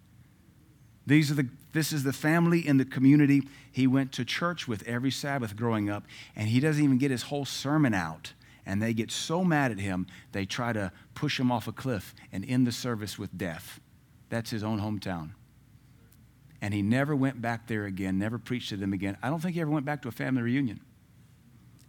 [1.07, 3.43] These are the, this is the family in the community
[3.73, 6.05] he went to church with every Sabbath growing up,
[6.37, 8.33] and he doesn't even get his whole sermon out
[8.67, 12.15] and they get so mad at him, they try to push him off a cliff
[12.31, 13.81] and end the service with death.
[14.29, 15.31] That's his own hometown.
[16.61, 19.17] And he never went back there again, never preached to them again.
[19.23, 20.81] I don't think he ever went back to a family reunion.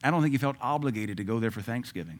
[0.03, 2.19] I don't think he felt obligated to go there for Thanksgiving.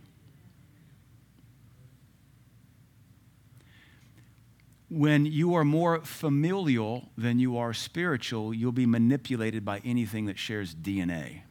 [4.93, 10.37] When you are more familial than you are spiritual, you'll be manipulated by anything that
[10.37, 11.41] shares DNA.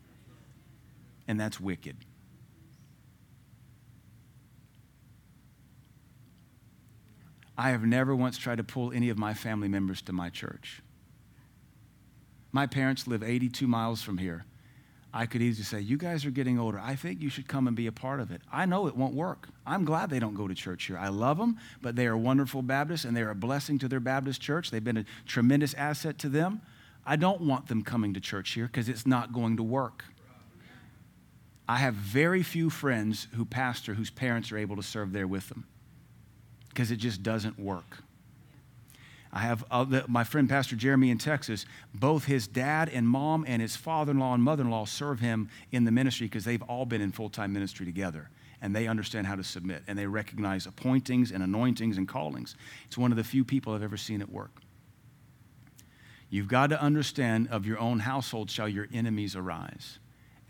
[1.26, 1.96] And that's wicked.
[7.58, 10.80] I have never once tried to pull any of my family members to my church.
[12.52, 14.44] My parents live 82 miles from here.
[15.14, 16.80] I could easily say, You guys are getting older.
[16.80, 18.40] I think you should come and be a part of it.
[18.50, 19.48] I know it won't work.
[19.66, 20.96] I'm glad they don't go to church here.
[20.96, 24.40] I love them, but they are wonderful Baptists and they're a blessing to their Baptist
[24.40, 24.70] church.
[24.70, 26.62] They've been a tremendous asset to them.
[27.04, 30.04] I don't want them coming to church here because it's not going to work.
[31.68, 35.48] I have very few friends who pastor whose parents are able to serve there with
[35.48, 35.64] them
[36.68, 37.98] because it just doesn't work.
[39.32, 41.64] I have uh, my friend Pastor Jeremy in Texas.
[41.94, 45.20] Both his dad and mom and his father in law and mother in law serve
[45.20, 48.28] him in the ministry because they've all been in full time ministry together
[48.60, 52.56] and they understand how to submit and they recognize appointings and anointings and callings.
[52.84, 54.60] It's one of the few people I've ever seen it work.
[56.28, 59.98] You've got to understand of your own household shall your enemies arise.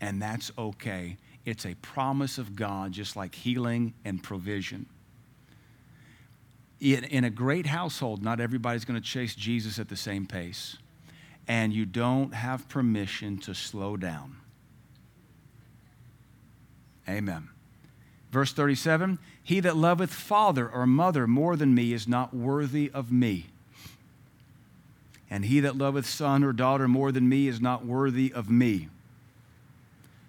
[0.01, 1.17] And that's okay.
[1.45, 4.87] It's a promise of God, just like healing and provision
[6.83, 10.77] in, in a great household, not everybody's going to chase Jesus at the same pace.
[11.47, 14.37] And you don't have permission to slow down.
[17.07, 17.49] Amen.
[18.31, 23.11] Verse 37 He that loveth father or mother more than me is not worthy of
[23.11, 23.47] me.
[25.29, 28.89] And he that loveth son or daughter more than me is not worthy of me.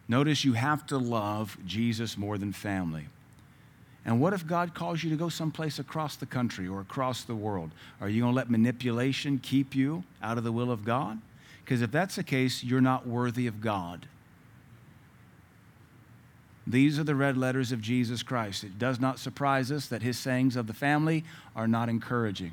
[0.08, 3.06] Notice you have to love Jesus more than family.
[4.04, 7.34] And what if God calls you to go someplace across the country or across the
[7.34, 7.70] world?
[8.00, 11.18] Are you going to let manipulation keep you out of the will of God?
[11.64, 14.06] Because if that's the case, you're not worthy of God.
[16.66, 18.64] These are the red letters of Jesus Christ.
[18.64, 21.24] It does not surprise us that his sayings of the family
[21.56, 22.52] are not encouraging.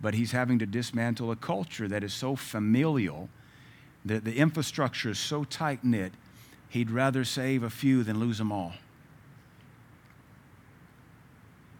[0.00, 3.28] But he's having to dismantle a culture that is so familial,
[4.04, 6.12] that the infrastructure is so tight knit,
[6.70, 8.72] he'd rather save a few than lose them all.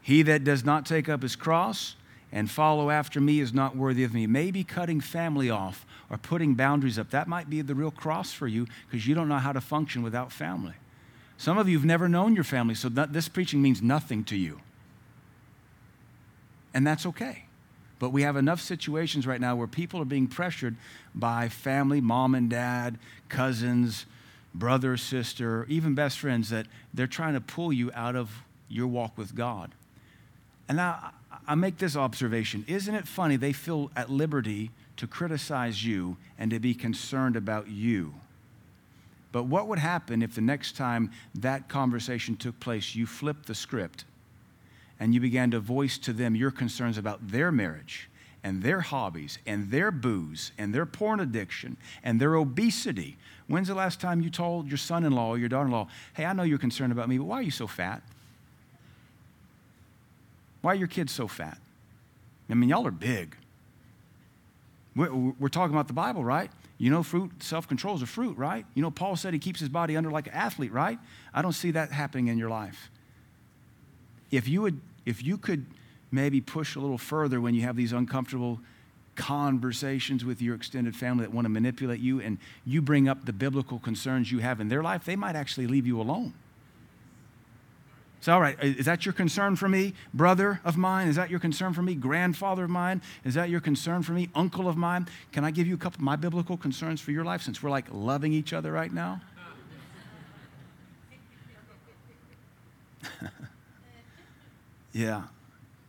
[0.03, 1.95] He that does not take up his cross
[2.33, 4.27] and follow after me is not worthy of me.
[4.27, 7.11] Maybe cutting family off or putting boundaries up.
[7.11, 10.03] That might be the real cross for you because you don't know how to function
[10.03, 10.75] without family.
[11.37, 14.61] Some of you have never known your family, so this preaching means nothing to you.
[16.75, 17.45] And that's okay.
[17.99, 20.77] But we have enough situations right now where people are being pressured
[21.15, 24.07] by family, mom and dad, cousins,
[24.55, 29.17] brother, sister, even best friends, that they're trying to pull you out of your walk
[29.17, 29.73] with God.
[30.69, 31.13] And now
[31.47, 32.65] I make this observation.
[32.69, 37.69] Isn't it funny they feel at liberty to criticize you and to be concerned about
[37.69, 38.15] you?
[39.33, 43.55] But what would happen if the next time that conversation took place, you flipped the
[43.55, 44.05] script
[45.01, 48.11] and you began to voice to them your concerns about their marriage
[48.45, 53.17] and their hobbies and their booze and their porn addiction and their obesity?
[53.47, 55.89] When's the last time you told your son in law or your daughter in law,
[56.15, 58.03] hey, I know you're concerned about me, but why are you so fat?
[60.63, 61.59] Why are your kids so fat?
[62.49, 63.37] I mean, y'all are big.
[64.95, 66.51] We're, talking about the Bible, right?
[66.77, 68.67] You know, fruit, self control is a fruit, right?
[68.75, 70.99] You know, Paul said he keeps his body under like an athlete, right?
[71.33, 72.91] I don't see that happening in your life.
[74.31, 75.65] If you would, if you could
[76.11, 78.61] maybe push a little further when you have these uncomfortable
[79.15, 83.33] conversations with your extended family that want to manipulate you and you bring up the
[83.33, 86.35] biblical concerns you have in their life, they might actually leave you alone.
[88.23, 91.09] So, all right, is that your concern for me, brother of mine?
[91.09, 93.03] Is that your concern for me, grandfather of mine?
[93.25, 95.09] Is that your concern for me, uncle of mine?
[95.33, 97.71] Can I give you a couple of my biblical concerns for your life since we're
[97.71, 99.21] like loving each other right now?
[104.93, 105.25] yeah.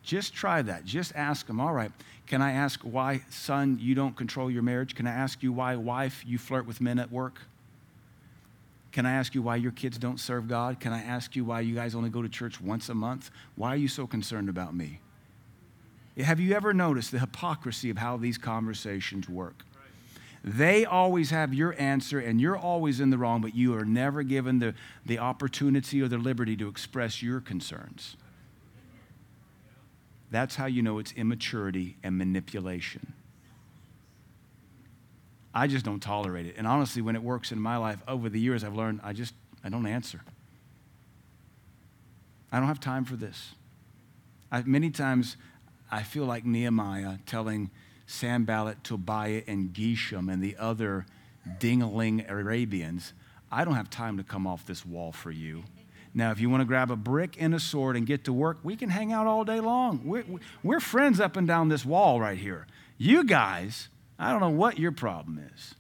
[0.02, 0.86] Just try that.
[0.86, 1.92] Just ask them, all right,
[2.26, 4.96] can I ask why, son, you don't control your marriage?
[4.96, 7.42] Can I ask you why, wife, you flirt with men at work?
[8.94, 10.80] Can I ask you why your kids don't serve God?
[10.80, 13.32] Can I ask you why you guys only go to church once a month?
[13.56, 15.02] Why are you so concerned about me?
[16.16, 19.64] Have you ever noticed the hypocrisy of how these conversations work?
[20.44, 24.22] They always have your answer and you're always in the wrong, but you are never
[24.22, 28.16] given the, the opportunity or the liberty to express your concerns.
[30.30, 33.14] That's how you know it's immaturity and manipulation.
[35.54, 36.56] I just don't tolerate it.
[36.58, 39.34] And honestly, when it works in my life over the years, I've learned I just
[39.64, 40.22] I don't answer.
[42.52, 43.54] I don't have time for this.
[44.52, 45.38] I, many times
[45.92, 47.72] I feel like Nehemiah telling
[48.06, 51.06] Sanballat, Tobiah, and Geshem and the other
[51.60, 53.14] dingling Arabians,
[53.52, 55.64] I don't have time to come off this wall for you.
[56.14, 58.60] Now, if you want to grab a brick and a sword and get to work,
[58.64, 60.02] we can hang out all day long.
[60.04, 60.26] We're,
[60.62, 62.68] we're friends up and down this wall right here.
[63.00, 63.90] You guys,
[64.24, 65.76] I don't know what your problem is.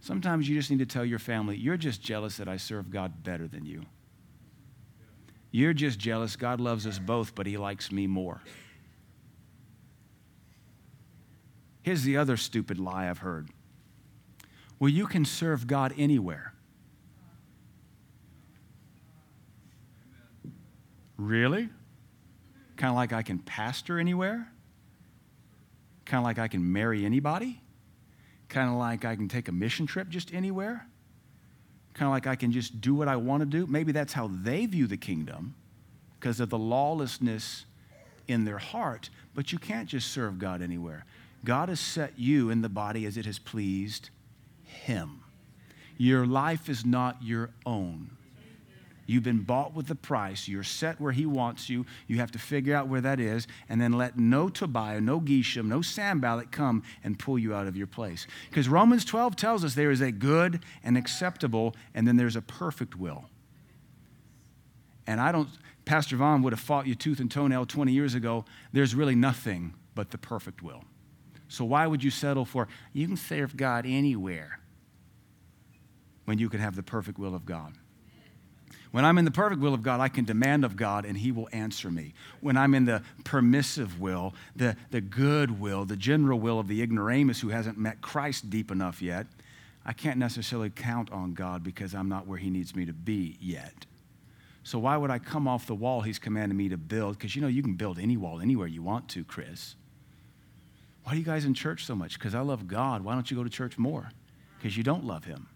[0.00, 3.22] Sometimes you just need to tell your family, you're just jealous that I serve God
[3.22, 3.84] better than you.
[5.50, 6.34] You're just jealous.
[6.34, 8.40] God loves us both, but He likes me more.
[11.82, 13.50] Here's the other stupid lie I've heard.
[14.78, 16.54] Well, you can serve God anywhere.
[21.18, 21.68] Really?
[22.76, 24.50] Kind of like I can pastor anywhere?
[26.04, 27.60] Kind of like I can marry anybody?
[28.48, 30.86] Kind of like I can take a mission trip just anywhere?
[31.94, 33.66] Kind of like I can just do what I want to do?
[33.66, 35.54] Maybe that's how they view the kingdom
[36.18, 37.66] because of the lawlessness
[38.28, 39.10] in their heart.
[39.34, 41.04] But you can't just serve God anywhere.
[41.44, 44.10] God has set you in the body as it has pleased
[44.64, 45.20] Him.
[45.98, 48.10] Your life is not your own.
[49.06, 50.46] You've been bought with the price.
[50.46, 51.84] You're set where He wants you.
[52.06, 55.66] You have to figure out where that is, and then let no Tobiah, no Geshem,
[55.66, 58.26] no Sanballat come and pull you out of your place.
[58.48, 62.42] Because Romans 12 tells us there is a good and acceptable, and then there's a
[62.42, 63.24] perfect will.
[65.06, 65.48] And I don't,
[65.84, 68.44] Pastor Vaughn would have fought you tooth and toenail 20 years ago.
[68.72, 70.84] There's really nothing but the perfect will.
[71.48, 74.60] So why would you settle for, you can serve God anywhere
[76.24, 77.74] when you can have the perfect will of God?
[78.92, 81.32] When I'm in the perfect will of God, I can demand of God and He
[81.32, 82.12] will answer me.
[82.40, 86.82] When I'm in the permissive will, the, the good will, the general will of the
[86.82, 89.26] ignoramus who hasn't met Christ deep enough yet,
[89.84, 93.38] I can't necessarily count on God because I'm not where He needs me to be
[93.40, 93.86] yet.
[94.62, 97.18] So why would I come off the wall He's commanded me to build?
[97.18, 99.74] Because you know you can build any wall anywhere you want to, Chris.
[101.04, 102.18] Why are you guys in church so much?
[102.18, 103.02] Because I love God.
[103.02, 104.10] Why don't you go to church more?
[104.58, 105.48] Because you don't love Him.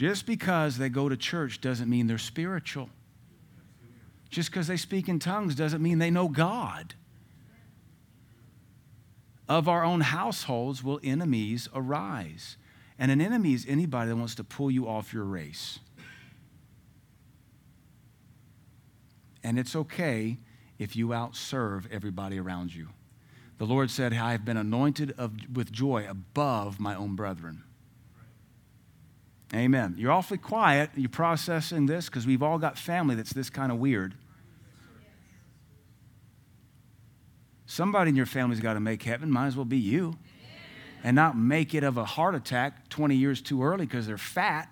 [0.00, 2.88] Just because they go to church doesn't mean they're spiritual.
[4.30, 6.94] Just because they speak in tongues doesn't mean they know God.
[9.46, 12.56] Of our own households will enemies arise.
[12.98, 15.80] And an enemy is anybody that wants to pull you off your race.
[19.44, 20.38] And it's okay
[20.78, 22.88] if you outserve everybody around you.
[23.58, 27.64] The Lord said, I have been anointed of, with joy above my own brethren.
[29.54, 29.96] Amen.
[29.98, 30.90] You're awfully quiet.
[30.94, 34.14] You're processing this because we've all got family that's this kind of weird.
[37.66, 39.30] Somebody in your family's got to make heaven.
[39.30, 40.18] Might as well be you.
[41.02, 44.68] And not make it of a heart attack 20 years too early because they're fat.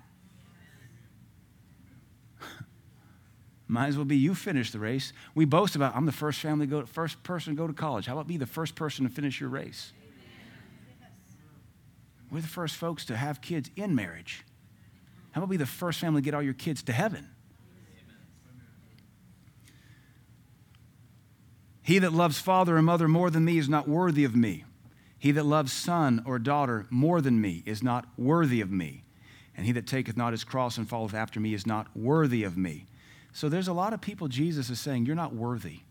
[3.68, 5.12] Might as well be you finish the race.
[5.34, 8.06] We boast about I'm the first family go first person to go to college.
[8.06, 9.92] How about be the first person to finish your race?
[12.30, 14.44] We're the first folks to have kids in marriage.
[15.39, 17.28] How about be the first family to get all your kids to heaven?
[21.80, 24.64] He that loves father or mother more than me is not worthy of me.
[25.16, 29.05] He that loves son or daughter more than me is not worthy of me.
[29.57, 32.59] And he that taketh not his cross and followeth after me is not worthy of
[32.59, 32.86] me.
[33.32, 35.82] So there's a lot of people Jesus is saying, You're not worthy.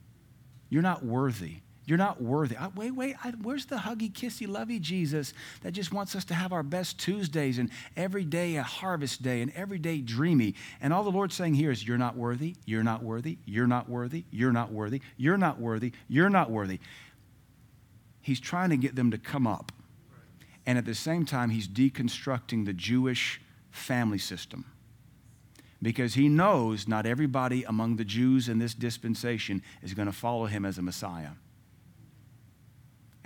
[0.70, 1.60] You're not worthy.
[1.88, 2.57] You're not worthy.
[2.57, 3.15] I, wait, wait.
[3.23, 6.99] I, where's the huggy, kissy, lovey Jesus that just wants us to have our best
[6.99, 10.55] Tuesdays and every day a harvest day and every day dreamy?
[10.81, 12.57] And all the Lord's saying here is, You're not worthy.
[12.65, 13.38] You're not worthy.
[13.45, 14.25] You're not worthy.
[14.31, 15.01] You're not worthy.
[15.15, 15.93] You're not worthy.
[16.09, 16.79] You're not worthy.
[18.19, 19.71] He's trying to get them to come up.
[20.65, 23.39] And at the same time, he's deconstructing the Jewish
[23.71, 24.65] family system
[25.81, 30.47] because he knows not everybody among the Jews in this dispensation is going to follow
[30.47, 31.29] him as a Messiah.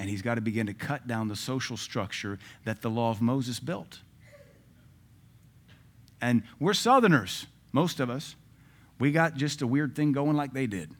[0.02, 3.22] And he's got to begin to cut down the social structure that the law of
[3.22, 4.00] Moses built.
[6.20, 8.36] And we're Southerners, most of us.
[8.98, 10.96] We got just a weird thing going like they did.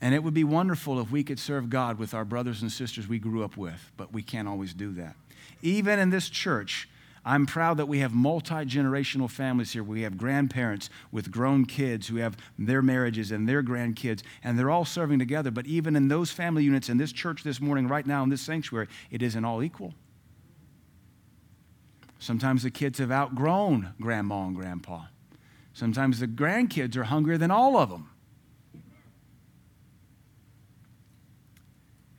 [0.00, 3.08] And it would be wonderful if we could serve God with our brothers and sisters
[3.08, 5.16] we grew up with, but we can't always do that.
[5.62, 6.88] Even in this church,
[7.24, 9.84] I'm proud that we have multi generational families here.
[9.84, 14.70] We have grandparents with grown kids who have their marriages and their grandkids, and they're
[14.70, 15.52] all serving together.
[15.52, 18.40] But even in those family units in this church this morning, right now in this
[18.40, 19.94] sanctuary, it isn't all equal.
[22.18, 25.04] Sometimes the kids have outgrown grandma and grandpa.
[25.74, 28.10] Sometimes the grandkids are hungrier than all of them.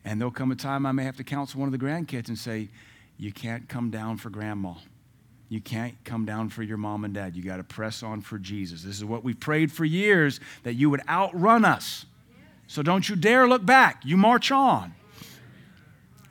[0.05, 2.37] And there'll come a time I may have to counsel one of the grandkids and
[2.37, 2.69] say,
[3.17, 4.73] You can't come down for grandma.
[5.53, 7.35] You can't come down for your mom and dad.
[7.35, 8.81] You got to press on for Jesus.
[8.81, 12.07] This is what we prayed for years that you would outrun us.
[12.65, 14.01] So don't you dare look back.
[14.03, 14.95] You march on.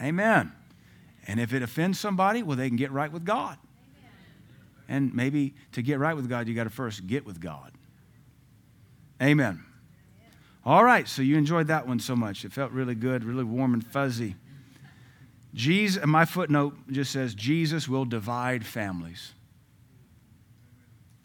[0.03, 0.51] Amen.
[1.29, 3.59] And if it offends somebody, well, they can get right with God.
[4.89, 7.71] And maybe to get right with God, you got to first get with God.
[9.23, 9.63] Amen.
[10.65, 12.45] All right, so you enjoyed that one so much.
[12.45, 14.35] It felt really good, really warm and fuzzy.
[15.55, 19.33] Jesus, my footnote just says Jesus will divide families.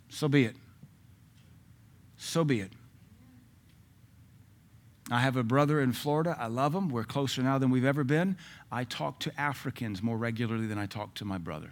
[0.10, 0.56] So be it.
[2.18, 2.72] So be it.
[5.10, 6.36] I have a brother in Florida.
[6.38, 6.90] I love him.
[6.90, 8.38] We're closer now than we've ever been.
[8.70, 11.72] I talk to Africans more regularly than I talk to my brother.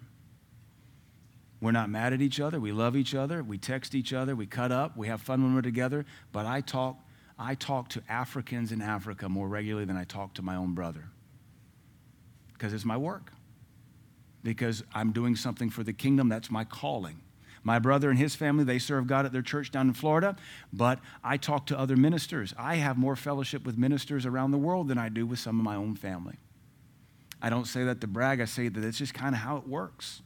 [1.60, 2.60] We're not mad at each other.
[2.62, 3.44] We love each other.
[3.44, 4.36] We text each other.
[4.36, 4.96] We cut up.
[4.96, 6.06] We have fun when we're together.
[6.32, 6.98] But I talk,
[7.38, 11.10] I talk to Africans in Africa more regularly than I talk to my own brother
[12.58, 13.32] because it's my work.
[14.44, 17.22] Because I'm doing something for the kingdom, that's my calling.
[17.64, 20.36] My brother and his family, they serve God at their church down in Florida,
[20.72, 22.54] but I talk to other ministers.
[22.60, 25.66] I have more fellowship with ministers around the world than I do with some of
[25.66, 26.36] my own family.
[27.42, 29.68] I don't say that to brag, I say that it's just kind of how it
[29.68, 30.22] works.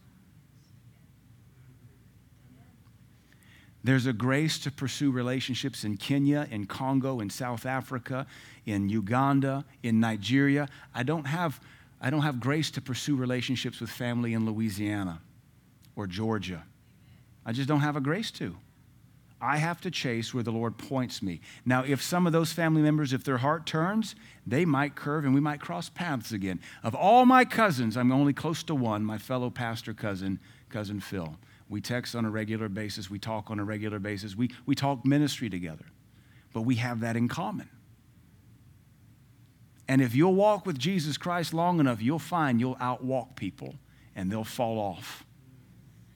[3.83, 8.27] There's a grace to pursue relationships in Kenya, in Congo, in South Africa,
[8.65, 10.67] in Uganda, in Nigeria.
[10.93, 11.61] I don't have
[12.01, 15.21] I don't have grace to pursue relationships with family in Louisiana
[15.95, 16.63] or Georgia.
[17.45, 18.55] I just don't have a grace to.
[19.41, 21.39] I have to chase where the Lord points me.
[21.65, 25.33] Now, if some of those family members, if their heart turns, they might curve and
[25.33, 26.59] we might cross paths again.
[26.83, 30.39] Of all my cousins, I'm only close to one, my fellow pastor cousin,
[30.69, 31.37] cousin Phil.
[31.69, 35.05] We text on a regular basis, we talk on a regular basis, we, we talk
[35.05, 35.85] ministry together.
[36.51, 37.69] But we have that in common.
[39.89, 43.73] And if you'll walk with Jesus Christ long enough, you'll find you'll outwalk people
[44.15, 45.25] and they'll fall off.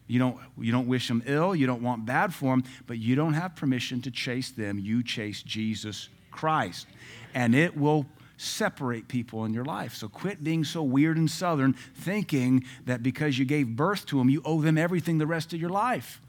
[0.06, 3.16] You don't, you don't wish them ill, you don't want bad for them, but you
[3.16, 4.78] don't have permission to chase them.
[4.78, 6.86] You chase Jesus Christ.
[7.34, 8.06] And it will
[8.38, 9.96] separate people in your life.
[9.96, 14.30] So quit being so weird and southern, thinking that because you gave birth to them,
[14.30, 16.22] you owe them everything the rest of your life.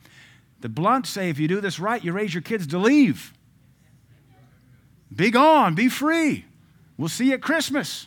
[0.63, 3.35] The blunt say if you do this right, you raise your kids to leave.
[5.15, 6.47] Be gone, be free.
[6.97, 8.07] We'll see you at Christmas.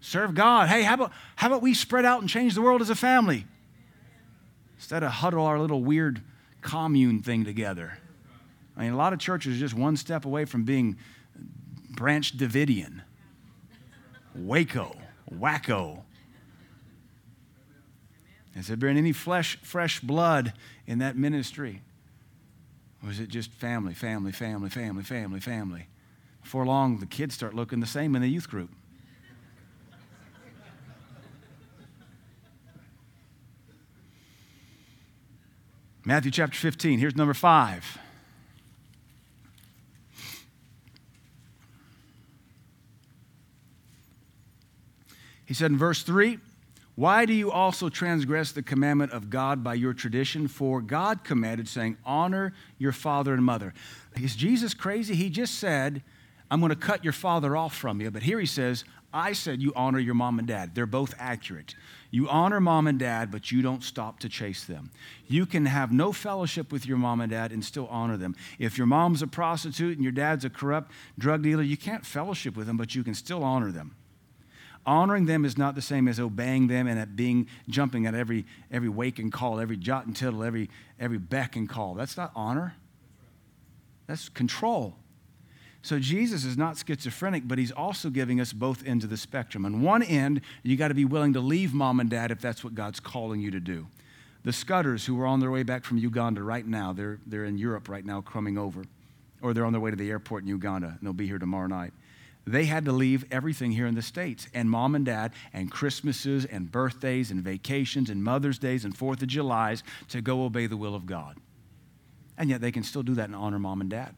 [0.00, 0.68] Serve God.
[0.68, 3.46] Hey, how about, how about we spread out and change the world as a family?
[4.76, 6.22] Instead of huddle our little weird
[6.60, 7.98] commune thing together.
[8.76, 10.96] I mean, a lot of churches are just one step away from being
[11.90, 13.02] Branch Davidian,
[14.34, 14.96] Waco,
[15.32, 16.02] wacko.
[18.54, 20.52] Has there been any flesh, fresh blood
[20.86, 21.82] in that ministry?
[23.02, 25.86] Or is it just family, family, family, family, family, family?
[26.44, 28.70] Before long, the kids start looking the same in the youth group.
[36.04, 37.98] Matthew chapter 15, here's number five.
[45.46, 46.38] He said in verse 3
[46.94, 50.46] Why do you also transgress the commandment of God by your tradition?
[50.46, 53.72] For God commanded, saying, Honor your father and mother.
[54.20, 55.14] Is Jesus crazy?
[55.14, 56.02] He just said,
[56.50, 58.10] I'm going to cut your father off from you.
[58.10, 60.74] But here he says, I said you honor your mom and dad.
[60.74, 61.76] They're both accurate.
[62.10, 64.90] You honor mom and dad, but you don't stop to chase them.
[65.28, 68.34] You can have no fellowship with your mom and dad and still honor them.
[68.58, 72.56] If your mom's a prostitute and your dad's a corrupt drug dealer, you can't fellowship
[72.56, 73.94] with them, but you can still honor them.
[74.86, 78.44] Honoring them is not the same as obeying them and at being jumping at every
[78.70, 80.68] every wake and call, every jot and tittle, every
[81.00, 81.94] every beck and call.
[81.94, 82.74] That's not honor.
[84.06, 84.96] That's control.
[85.84, 89.66] So Jesus is not schizophrenic, but he's also giving us both ends of the spectrum.
[89.66, 92.64] On one end, you got to be willing to leave mom and dad if that's
[92.64, 93.86] what God's calling you to do.
[94.44, 97.58] The Scudders, who are on their way back from Uganda right now, they're, they're in
[97.58, 98.84] Europe right now, coming over,
[99.42, 101.66] or they're on their way to the airport in Uganda, and they'll be here tomorrow
[101.66, 101.92] night.
[102.46, 106.46] They had to leave everything here in the States, and mom and dad, and Christmases,
[106.46, 110.78] and birthdays, and vacations, and Mother's Days, and Fourth of Julys to go obey the
[110.78, 111.36] will of God.
[112.38, 114.14] And yet they can still do that and honor mom and dad.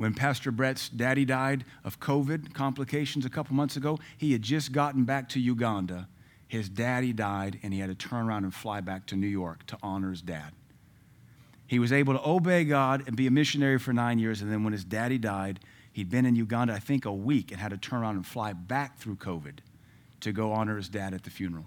[0.00, 4.72] When Pastor Brett's daddy died of COVID complications a couple months ago, he had just
[4.72, 6.08] gotten back to Uganda.
[6.48, 9.66] His daddy died, and he had to turn around and fly back to New York
[9.66, 10.52] to honor his dad.
[11.66, 14.64] He was able to obey God and be a missionary for nine years, and then
[14.64, 15.60] when his daddy died,
[15.92, 18.54] he'd been in Uganda, I think, a week and had to turn around and fly
[18.54, 19.58] back through COVID
[20.20, 21.66] to go honor his dad at the funeral.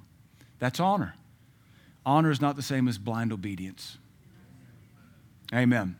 [0.57, 1.13] That's honor.
[2.03, 3.99] Honor is not the same as blind obedience.
[5.53, 5.97] Amen.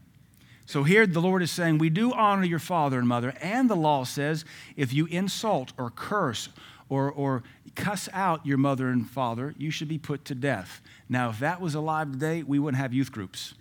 [0.66, 3.76] So here the Lord is saying, We do honor your father and mother, and the
[3.76, 4.46] law says
[4.76, 6.50] if you insult or curse
[6.90, 7.44] or, or
[7.76, 10.82] cuss out your mother and father, you should be put to death.
[11.10, 13.56] Now, if that was alive today, we wouldn't have youth groups.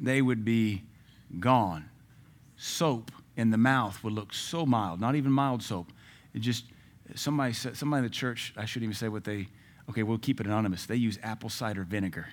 [0.00, 0.82] they would be
[1.40, 1.88] gone.
[2.56, 5.92] Soap in the mouth would look so mild, not even mild soap.
[6.32, 6.64] It just,
[7.14, 9.48] somebody, said, somebody in the church, I shouldn't even say what they,
[9.90, 10.86] okay, we'll keep it anonymous.
[10.86, 12.28] They use apple cider vinegar.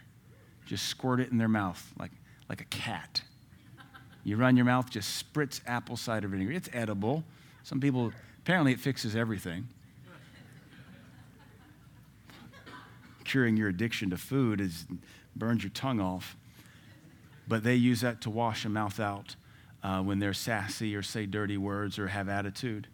[0.71, 2.11] Just squirt it in their mouth like,
[2.47, 3.23] like a cat.
[4.23, 6.53] You run your mouth, just spritz apple cider vinegar.
[6.53, 7.25] It's edible.
[7.63, 9.67] Some people, apparently, it fixes everything.
[13.25, 14.85] Curing your addiction to food is
[15.35, 16.37] burns your tongue off.
[17.49, 19.35] But they use that to wash a mouth out
[19.83, 22.87] uh, when they're sassy or say dirty words or have attitude.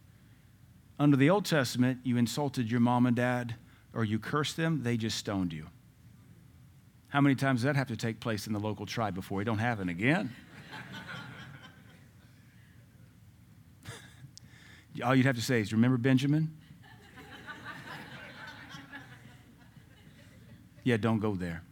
[0.97, 3.53] Under the Old Testament, you insulted your mom and dad
[3.93, 5.67] or you cursed them, they just stoned you.
[7.09, 9.43] How many times does that have to take place in the local tribe before we
[9.43, 10.33] don't have it again?
[15.03, 16.55] All you'd have to say is, Remember Benjamin?
[20.83, 21.63] yeah, don't go there.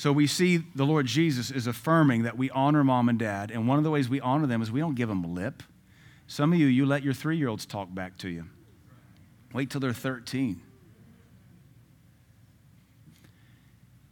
[0.00, 3.50] So we see the Lord Jesus is affirming that we honor mom and dad.
[3.50, 5.62] And one of the ways we honor them is we don't give them lip.
[6.26, 8.46] Some of you, you let your three year olds talk back to you.
[9.52, 10.62] Wait till they're 13.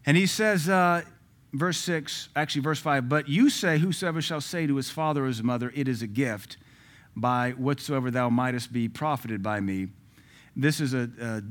[0.09, 1.03] And he says, uh,
[1.53, 5.27] verse 6, actually, verse 5, but you say, Whosoever shall say to his father or
[5.27, 6.57] his mother, It is a gift,
[7.15, 9.89] by whatsoever thou mightest be profited by me.
[10.57, 11.43] This is a, a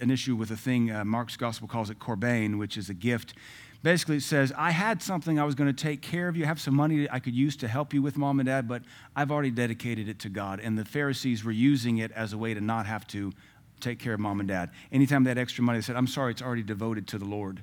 [0.00, 3.34] an issue with a thing uh, Mark's gospel calls it corban, which is a gift
[3.82, 6.48] basically it says, I had something I was going to take care of you, I
[6.48, 8.82] have some money I could use to help you with mom and dad, but
[9.14, 10.60] I've already dedicated it to God.
[10.60, 13.32] And the Pharisees were using it as a way to not have to
[13.80, 14.70] take care of mom and dad.
[14.90, 17.60] Anytime they had extra money, they said, I'm sorry, it's already devoted to the Lord.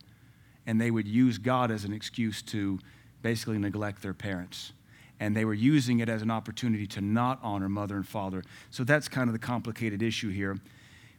[0.65, 2.79] And they would use God as an excuse to
[3.21, 4.73] basically neglect their parents.
[5.19, 8.43] And they were using it as an opportunity to not honor mother and father.
[8.71, 10.57] So that's kind of the complicated issue here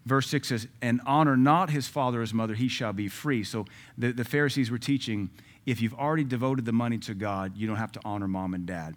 [0.06, 3.44] verse 6 says, And honor not his father or his mother, he shall be free.
[3.44, 3.66] So
[3.98, 5.30] the, the Pharisees were teaching
[5.66, 8.66] if you've already devoted the money to God, you don't have to honor mom and
[8.66, 8.96] dad.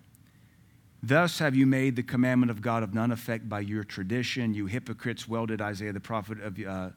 [1.01, 4.53] Thus have you made the commandment of God of none effect by your tradition.
[4.53, 6.89] You hypocrites, well did Isaiah the prophet of uh,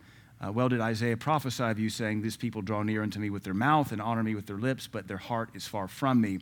[0.44, 3.44] uh, well did Isaiah prophesy of you, saying, These people draw near unto me with
[3.44, 6.38] their mouth and honor me with their lips, but their heart is far from me.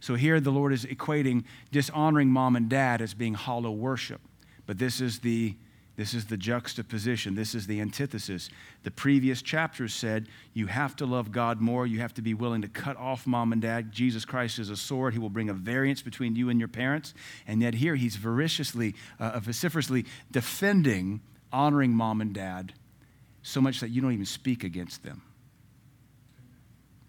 [0.00, 4.20] So here the Lord is equating dishonoring mom and dad as being hollow worship.
[4.66, 5.56] But this is the
[5.96, 7.34] this is the juxtaposition.
[7.34, 8.50] This is the antithesis.
[8.84, 11.88] The previous chapters said you have to love God more.
[11.88, 13.90] You have to be willing to cut off mom and dad.
[13.90, 15.12] Jesus Christ is a sword.
[15.12, 17.14] He will bring a variance between you and your parents.
[17.48, 21.20] And yet here he's voraciously, uh, vociferously defending
[21.52, 22.74] honoring mom and dad
[23.42, 25.22] so much that you don't even speak against them.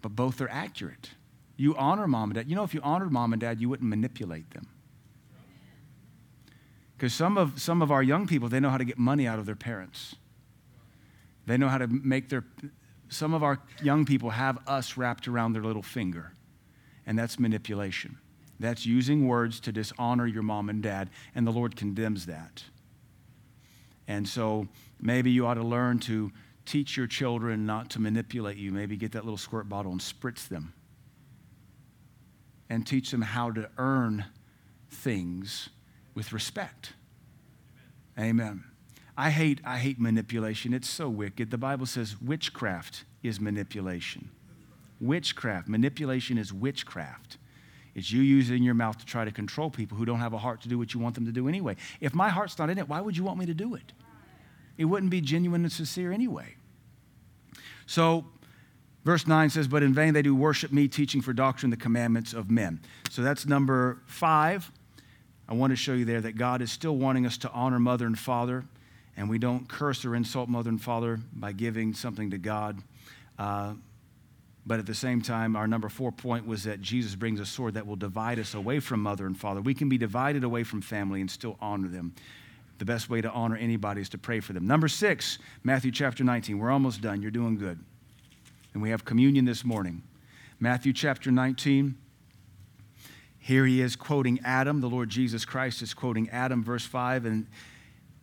[0.02, 1.10] But both are accurate.
[1.58, 2.50] You honor mom and dad.
[2.50, 4.68] You know, if you honored mom and dad, you wouldn't manipulate them.
[6.96, 9.40] Because some of, some of our young people, they know how to get money out
[9.40, 10.16] of their parents.
[11.46, 12.44] They know how to make their,
[13.10, 16.34] some of our young people have us wrapped around their little finger.
[17.06, 18.18] And that's manipulation.
[18.60, 22.64] That's using words to dishonor your mom and dad, and the Lord condemns that.
[24.08, 24.68] And so
[25.02, 26.32] maybe you ought to learn to
[26.66, 28.72] teach your children not to manipulate you.
[28.72, 30.74] Maybe get that little squirt bottle and spritz them.
[32.70, 34.26] And teach them how to earn
[34.92, 35.70] things
[36.14, 36.94] with respect.
[38.20, 38.64] Amen.
[39.18, 40.74] I hate, I hate manipulation.
[40.74, 41.50] It's so wicked.
[41.52, 44.30] The Bible says witchcraft is manipulation.
[45.02, 45.68] Witchcraft.
[45.68, 47.38] Manipulation is witchcraft.
[47.96, 50.62] It's you using your mouth to try to control people who don't have a heart
[50.62, 51.76] to do what you want them to do anyway.
[52.00, 53.92] If my heart's not in it, why would you want me to do it?
[54.80, 56.56] It wouldn't be genuine and sincere anyway.
[57.86, 58.24] So,
[59.04, 62.34] verse 9 says, But in vain they do worship me, teaching for doctrine the commandments
[62.34, 62.80] of men.
[63.10, 64.72] So that's number five.
[65.50, 68.06] I want to show you there that God is still wanting us to honor mother
[68.06, 68.64] and father,
[69.18, 72.82] and we don't curse or insult mother and father by giving something to God.
[73.38, 73.74] Uh,
[74.66, 77.74] but at the same time, our number four point was that Jesus brings a sword
[77.74, 79.60] that will divide us away from mother and father.
[79.60, 82.14] We can be divided away from family and still honor them.
[82.80, 84.66] The best way to honor anybody is to pray for them.
[84.66, 86.58] Number six, Matthew chapter 19.
[86.58, 87.22] We're almost done.
[87.22, 87.78] You're doing good.
[88.74, 90.02] And we have communion this morning.
[90.62, 91.98] Matthew chapter 19.
[93.38, 94.80] Here he is quoting Adam.
[94.80, 97.48] The Lord Jesus Christ is quoting Adam, verse 5 and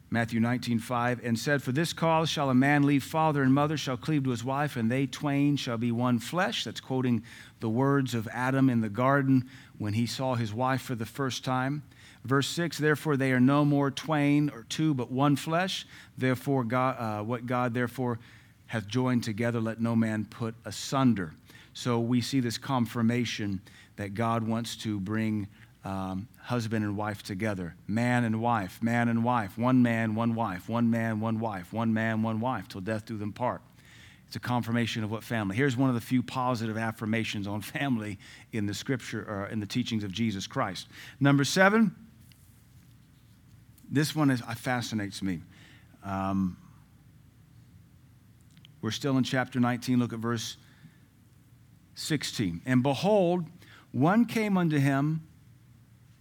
[0.08, 3.76] Matthew 19, 5, and said, For this cause shall a man leave father and mother,
[3.76, 6.64] shall cleave to his wife, and they twain shall be one flesh.
[6.64, 7.24] That's quoting
[7.60, 11.44] the words of Adam in the garden when he saw his wife for the first
[11.44, 11.82] time.
[12.26, 15.86] Verse 6 Therefore they are no more twain or two, but one flesh.
[16.18, 18.18] Therefore, God, uh, what God therefore
[18.66, 21.32] hath joined together, let no man put asunder.
[21.72, 23.60] So we see this confirmation
[23.96, 25.46] that God wants to bring
[25.84, 30.68] um, husband and wife together, man and wife, man and wife, one man, one wife,
[30.68, 33.62] one man, one wife, one man, one wife, till death do them part.
[34.26, 35.54] It's a confirmation of what family.
[35.54, 38.18] Here's one of the few positive affirmations on family
[38.50, 40.88] in the scripture or in the teachings of Jesus Christ.
[41.20, 41.94] Number seven,
[43.90, 45.40] this one is, fascinates me.
[46.04, 46.56] Um,
[48.80, 49.98] we're still in chapter 19.
[49.98, 50.56] Look at verse
[51.94, 52.62] 16.
[52.66, 53.44] And behold,
[53.92, 55.26] one came unto him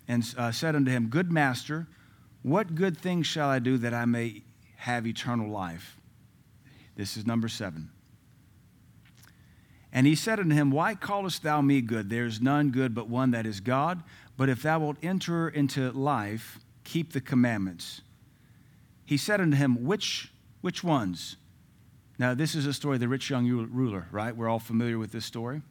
[0.08, 1.88] and uh, said unto him, Good master,
[2.42, 4.44] what good thing shall I do that I may
[4.78, 5.98] have eternal life?
[6.96, 7.90] This is number seven.
[9.92, 12.10] And he said unto him, Why callest thou me good?
[12.10, 14.04] There is none good but one that is God.
[14.38, 18.02] But if thou wilt enter into life, keep the commandments.
[19.04, 20.32] He said unto him, Which,
[20.62, 21.36] which ones?
[22.18, 24.36] Now, this is a story of the rich young ruler, right?
[24.36, 25.62] We're all familiar with this story.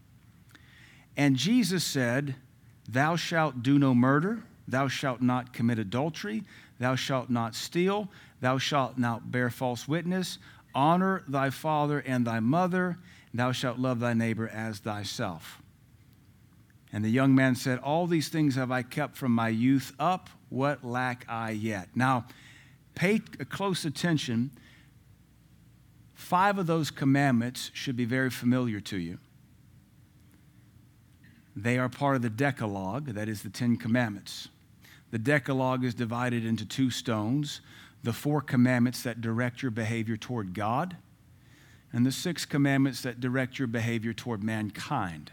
[1.16, 2.34] And Jesus said,
[2.88, 6.42] Thou shalt do no murder, thou shalt not commit adultery,
[6.78, 8.08] thou shalt not steal,
[8.40, 10.38] thou shalt not bear false witness,
[10.74, 12.98] honor thy father and thy mother,
[13.32, 15.62] thou shalt love thy neighbor as thyself.
[16.92, 20.28] And the young man said, All these things have I kept from my youth up.
[20.54, 21.88] What lack I yet?
[21.96, 22.26] Now,
[22.94, 24.52] pay close attention.
[26.14, 29.18] Five of those commandments should be very familiar to you.
[31.56, 34.46] They are part of the Decalogue, that is the Ten Commandments.
[35.10, 37.60] The Decalogue is divided into two stones
[38.04, 40.96] the four commandments that direct your behavior toward God,
[41.92, 45.32] and the six commandments that direct your behavior toward mankind.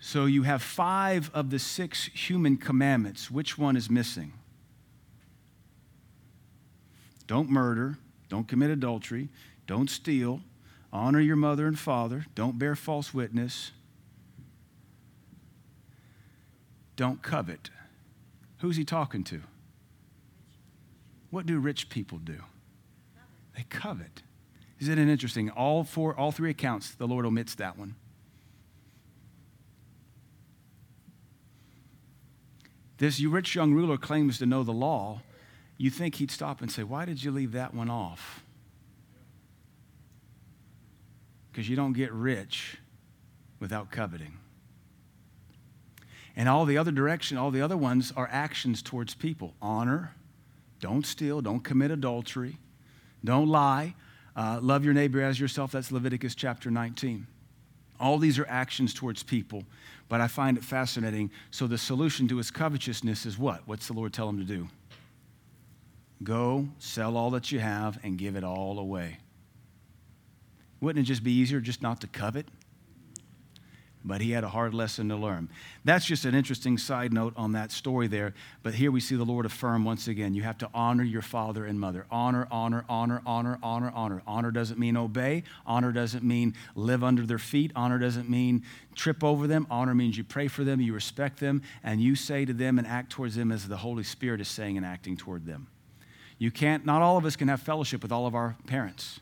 [0.00, 3.30] So you have five of the six human commandments.
[3.30, 4.32] Which one is missing?
[7.26, 7.98] Don't murder,
[8.28, 9.28] don't commit adultery,
[9.66, 10.40] don't steal,
[10.92, 13.70] honor your mother and father, don't bear false witness,
[16.96, 17.70] don't covet.
[18.58, 19.42] Who's he talking to?
[21.30, 22.42] What do rich people do?
[23.56, 24.22] They covet.
[24.80, 25.50] Isn't it interesting?
[25.50, 27.94] All four, all three accounts, the Lord omits that one.
[33.00, 35.22] This rich young ruler claims to know the law.
[35.78, 38.44] You think he'd stop and say, Why did you leave that one off?
[41.50, 42.76] Because you don't get rich
[43.58, 44.36] without coveting.
[46.36, 49.54] And all the other direction, all the other ones are actions towards people.
[49.62, 50.14] Honor,
[50.78, 52.58] don't steal, don't commit adultery,
[53.24, 53.94] don't lie,
[54.36, 55.72] uh, love your neighbor as yourself.
[55.72, 57.26] That's Leviticus chapter 19.
[58.00, 59.62] All these are actions towards people,
[60.08, 61.30] but I find it fascinating.
[61.50, 63.60] So the solution to his covetousness is what?
[63.66, 64.68] What's the Lord tell him to do?
[66.22, 69.18] Go, sell all that you have, and give it all away.
[70.80, 72.46] Wouldn't it just be easier just not to covet?
[74.04, 75.48] But he had a hard lesson to learn.
[75.84, 78.34] That's just an interesting side note on that story there.
[78.62, 81.66] But here we see the Lord affirm once again you have to honor your father
[81.66, 82.06] and mother.
[82.10, 84.22] Honor, honor, honor, honor, honor, honor.
[84.26, 85.42] Honor doesn't mean obey.
[85.66, 87.72] Honor doesn't mean live under their feet.
[87.76, 89.66] Honor doesn't mean trip over them.
[89.70, 92.86] Honor means you pray for them, you respect them, and you say to them and
[92.86, 95.68] act towards them as the Holy Spirit is saying and acting toward them.
[96.38, 99.20] You can't, not all of us can have fellowship with all of our parents.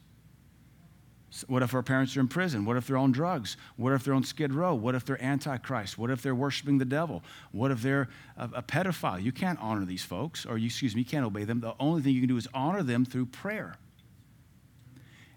[1.47, 2.65] What if our parents are in prison?
[2.65, 3.57] What if they're on drugs?
[3.77, 4.75] What if they're on Skid Row?
[4.75, 5.99] What if they're antichrist?
[5.99, 7.23] What if they're worshiping the devil?
[7.53, 9.23] What if they're a, a, pedophile?
[9.23, 11.61] You can't honor these folks, or you, excuse me, you can't obey them.
[11.61, 13.77] The only thing you can do is honor them through prayer.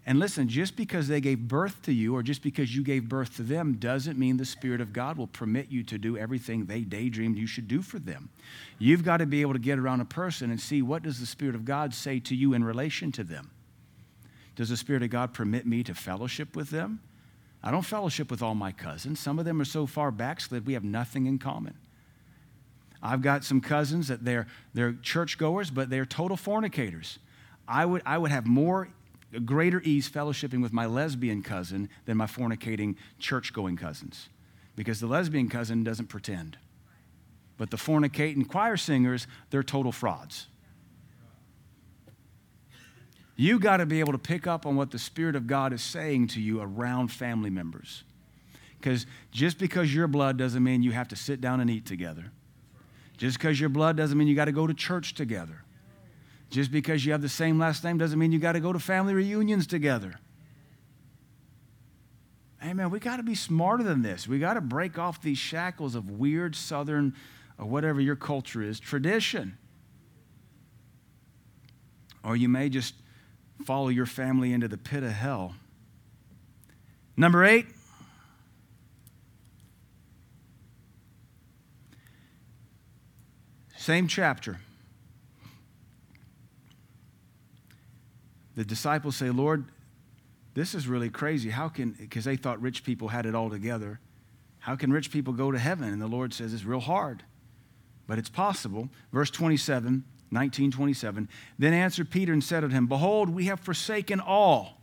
[0.04, 3.36] And listen, just because they gave birth to you or just because you gave birth
[3.36, 6.80] to them doesn't mean the Spirit of God will permit you to do everything they
[6.80, 8.28] daydreamed you should do for them.
[8.78, 11.26] You've got to be able to get around a person and see what does the
[11.26, 13.50] Spirit of God say to you in relation to them.
[14.56, 17.00] Does the Spirit of God permit me to fellowship with them?
[17.62, 19.20] I don't fellowship with all my cousins.
[19.20, 21.74] Some of them are so far backslid, we have nothing in common.
[23.02, 27.18] I've got some cousins that they're, they're churchgoers, but they're total fornicators.
[27.66, 28.88] I would, I would have more,
[29.44, 34.28] greater ease fellowshipping with my lesbian cousin than my fornicating church going cousins
[34.76, 36.58] because the lesbian cousin doesn't pretend.
[37.56, 40.48] But the fornicating choir singers, they're total frauds.
[43.42, 45.82] You got to be able to pick up on what the Spirit of God is
[45.82, 48.04] saying to you around family members.
[48.78, 52.30] Because just because your blood doesn't mean you have to sit down and eat together.
[53.16, 55.64] Just because your blood doesn't mean you got to go to church together.
[56.50, 58.78] Just because you have the same last name doesn't mean you got to go to
[58.78, 60.20] family reunions together.
[62.60, 64.28] Hey, man, we got to be smarter than this.
[64.28, 67.16] We got to break off these shackles of weird Southern
[67.58, 69.58] or whatever your culture is tradition.
[72.22, 72.94] Or you may just
[73.62, 75.54] follow your family into the pit of hell.
[77.16, 77.66] Number eight,
[83.82, 84.60] Same chapter.
[88.54, 89.64] The disciples say, Lord,
[90.54, 91.50] this is really crazy.
[91.50, 93.98] How can, because they thought rich people had it all together.
[94.60, 95.88] How can rich people go to heaven?
[95.88, 97.24] And the Lord says it's real hard,
[98.06, 98.88] but it's possible.
[99.12, 101.28] Verse 27, 1927.
[101.58, 104.80] Then answered Peter and said unto him, Behold, we have forsaken all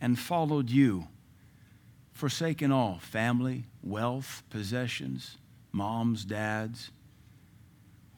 [0.00, 1.08] and followed you.
[2.12, 5.38] Forsaken all family, wealth, possessions,
[5.72, 6.90] moms, dads.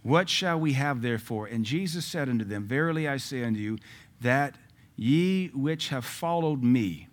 [0.03, 1.47] What shall we have therefore?
[1.47, 3.79] And Jesus said unto them, Verily I say unto you,
[4.21, 4.57] that
[4.97, 7.09] ye which have followed me,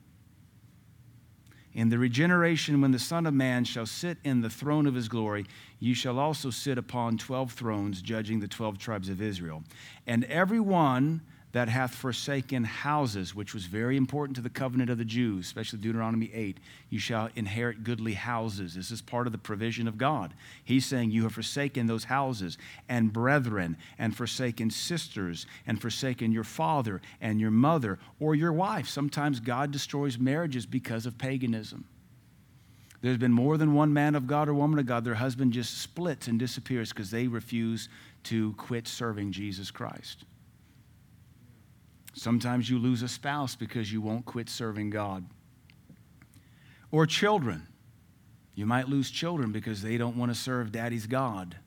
[1.74, 5.08] in the regeneration when the Son of Man shall sit in the throne of his
[5.08, 5.46] glory,
[5.84, 9.62] ye shall also sit upon twelve thrones, judging the twelve tribes of Israel.
[10.08, 11.20] And every one
[11.52, 15.80] that hath forsaken houses, which was very important to the covenant of the Jews, especially
[15.80, 16.58] Deuteronomy 8,
[16.90, 18.76] you shall inherit goodly houses.
[18.76, 20.34] This is part of the provision of God.
[20.64, 22.58] He's saying, You have forsaken those houses,
[22.88, 28.88] and brethren, and forsaken sisters, and forsaken your father and your mother, or your wife.
[28.88, 31.86] Sometimes God destroys marriages because of paganism.
[33.04, 35.82] There's been more than one man of God or woman of God, their husband just
[35.82, 37.90] splits and disappears because they refuse
[38.24, 40.24] to quit serving Jesus Christ.
[42.14, 45.26] Sometimes you lose a spouse because you won't quit serving God.
[46.92, 47.68] Or children.
[48.56, 51.58] You might lose children because they don't want to serve daddy's God.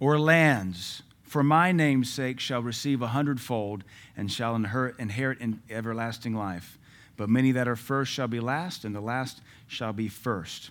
[0.00, 1.04] Or lands.
[1.22, 3.84] For my name's sake shall receive a hundredfold
[4.16, 6.76] and shall inherit, inherit in everlasting life.
[7.16, 10.70] But many that are first shall be last, and the last shall be first.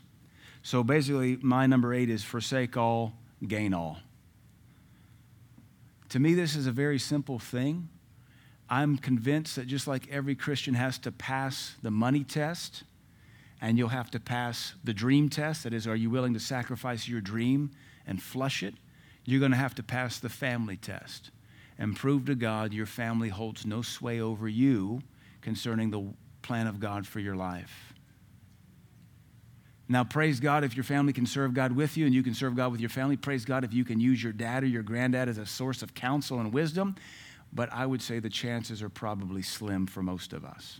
[0.61, 3.13] So basically, my number eight is forsake all,
[3.45, 3.99] gain all.
[6.09, 7.89] To me, this is a very simple thing.
[8.69, 12.83] I'm convinced that just like every Christian has to pass the money test,
[13.61, 17.07] and you'll have to pass the dream test that is, are you willing to sacrifice
[17.07, 17.71] your dream
[18.05, 18.73] and flush it?
[19.25, 21.31] You're going to have to pass the family test
[21.77, 25.01] and prove to God your family holds no sway over you
[25.41, 26.13] concerning the
[26.43, 27.93] plan of God for your life.
[29.89, 32.55] Now, praise God if your family can serve God with you and you can serve
[32.55, 33.17] God with your family.
[33.17, 35.93] Praise God if you can use your dad or your granddad as a source of
[35.93, 36.95] counsel and wisdom.
[37.51, 40.79] But I would say the chances are probably slim for most of us.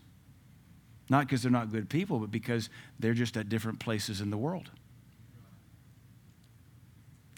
[1.10, 4.38] Not because they're not good people, but because they're just at different places in the
[4.38, 4.70] world.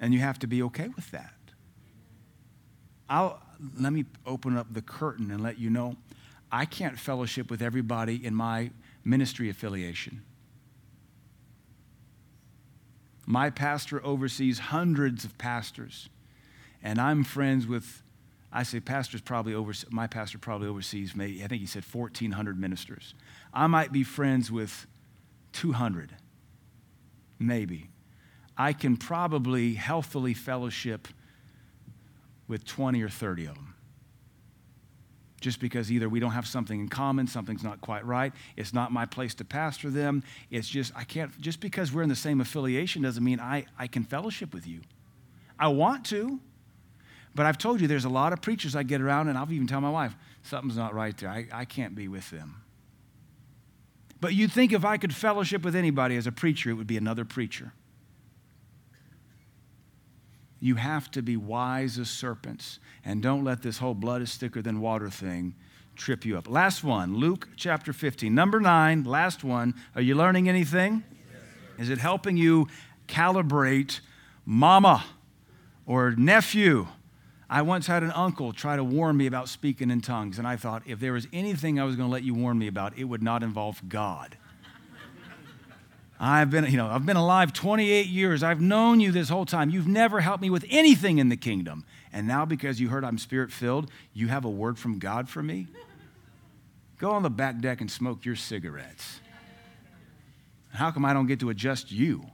[0.00, 1.32] And you have to be okay with that.
[3.08, 3.42] I'll,
[3.78, 5.96] let me open up the curtain and let you know
[6.50, 8.70] I can't fellowship with everybody in my
[9.04, 10.22] ministry affiliation.
[13.26, 16.08] My pastor oversees hundreds of pastors,
[16.82, 18.02] and I'm friends with,
[18.52, 22.58] I say pastors probably over, my pastor probably oversees, maybe, I think he said 1,400
[22.58, 23.14] ministers.
[23.52, 24.86] I might be friends with
[25.52, 26.14] 200,
[27.40, 27.90] maybe.
[28.56, 31.08] I can probably healthily fellowship
[32.46, 33.75] with 20 or 30 of them
[35.46, 38.90] just because either we don't have something in common, something's not quite right, it's not
[38.90, 40.24] my place to pastor them.
[40.50, 43.86] It's just, I can't, just because we're in the same affiliation doesn't mean I, I
[43.86, 44.80] can fellowship with you.
[45.56, 46.40] I want to,
[47.32, 49.68] but I've told you there's a lot of preachers I get around, and I'll even
[49.68, 51.30] tell my wife, something's not right there.
[51.30, 52.62] I, I can't be with them.
[54.20, 56.96] But you'd think if I could fellowship with anybody as a preacher, it would be
[56.96, 57.72] another preacher.
[60.60, 64.62] You have to be wise as serpents and don't let this whole blood is thicker
[64.62, 65.54] than water thing
[65.96, 66.48] trip you up.
[66.48, 68.34] Last one, Luke chapter 15.
[68.34, 69.74] Number nine, last one.
[69.94, 71.02] Are you learning anything?
[71.78, 72.68] Is it helping you
[73.08, 74.00] calibrate
[74.44, 75.04] mama
[75.86, 76.86] or nephew?
[77.48, 80.56] I once had an uncle try to warn me about speaking in tongues, and I
[80.56, 83.04] thought if there was anything I was going to let you warn me about, it
[83.04, 84.36] would not involve God.
[86.18, 88.42] I've been, you know, I've been alive 28 years.
[88.42, 89.68] I've known you this whole time.
[89.70, 91.84] You've never helped me with anything in the kingdom.
[92.12, 95.42] And now because you heard I'm spirit filled, you have a word from God for
[95.42, 95.66] me?
[96.98, 99.20] Go on the back deck and smoke your cigarettes.
[100.72, 102.24] How come I don't get to adjust you?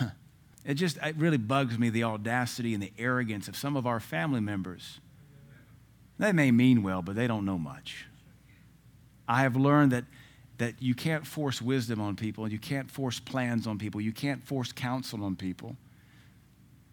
[0.64, 4.00] it just it really bugs me the audacity and the arrogance of some of our
[4.00, 5.00] family members.
[6.18, 8.06] They may mean well, but they don't know much.
[9.26, 10.04] I have learned that
[10.60, 14.12] that you can't force wisdom on people, and you can't force plans on people, you
[14.12, 15.74] can't force counsel on people.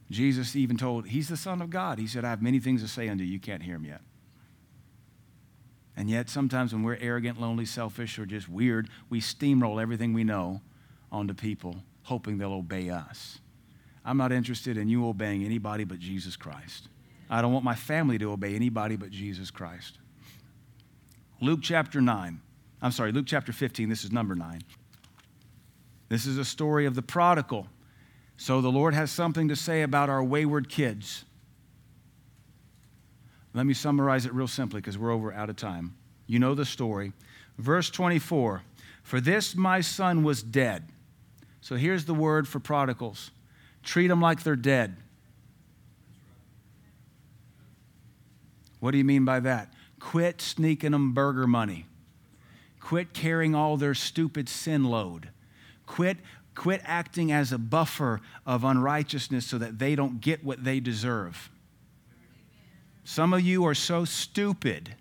[0.09, 1.99] Jesus even told, He's the Son of God.
[1.99, 3.99] He said, I have many things to say unto you, you can't hear them yet.
[5.97, 10.23] And yet, sometimes when we're arrogant, lonely, selfish, or just weird, we steamroll everything we
[10.23, 10.61] know
[11.11, 13.39] onto people, hoping they'll obey us.
[14.05, 16.87] I'm not interested in you obeying anybody but Jesus Christ.
[17.29, 19.97] I don't want my family to obey anybody but Jesus Christ.
[21.41, 22.39] Luke chapter 9.
[22.81, 24.61] I'm sorry, Luke chapter 15, this is number 9.
[26.09, 27.67] This is a story of the prodigal.
[28.37, 31.25] So the Lord has something to say about our wayward kids.
[33.53, 35.95] Let me summarize it real simply because we're over out of time.
[36.27, 37.13] You know the story.
[37.57, 38.61] Verse 24
[39.01, 40.89] For this my son was dead.
[41.61, 43.31] So here's the word for prodigals
[43.83, 44.97] treat them like they're dead.
[48.79, 49.73] What do you mean by that?
[49.99, 51.86] Quit sneaking them burger money.
[52.87, 55.27] Quit carrying all their stupid sin load.
[55.85, 56.19] Quit,
[56.55, 61.51] quit acting as a buffer of unrighteousness so that they don't get what they deserve.
[63.03, 64.95] Some of you are so stupid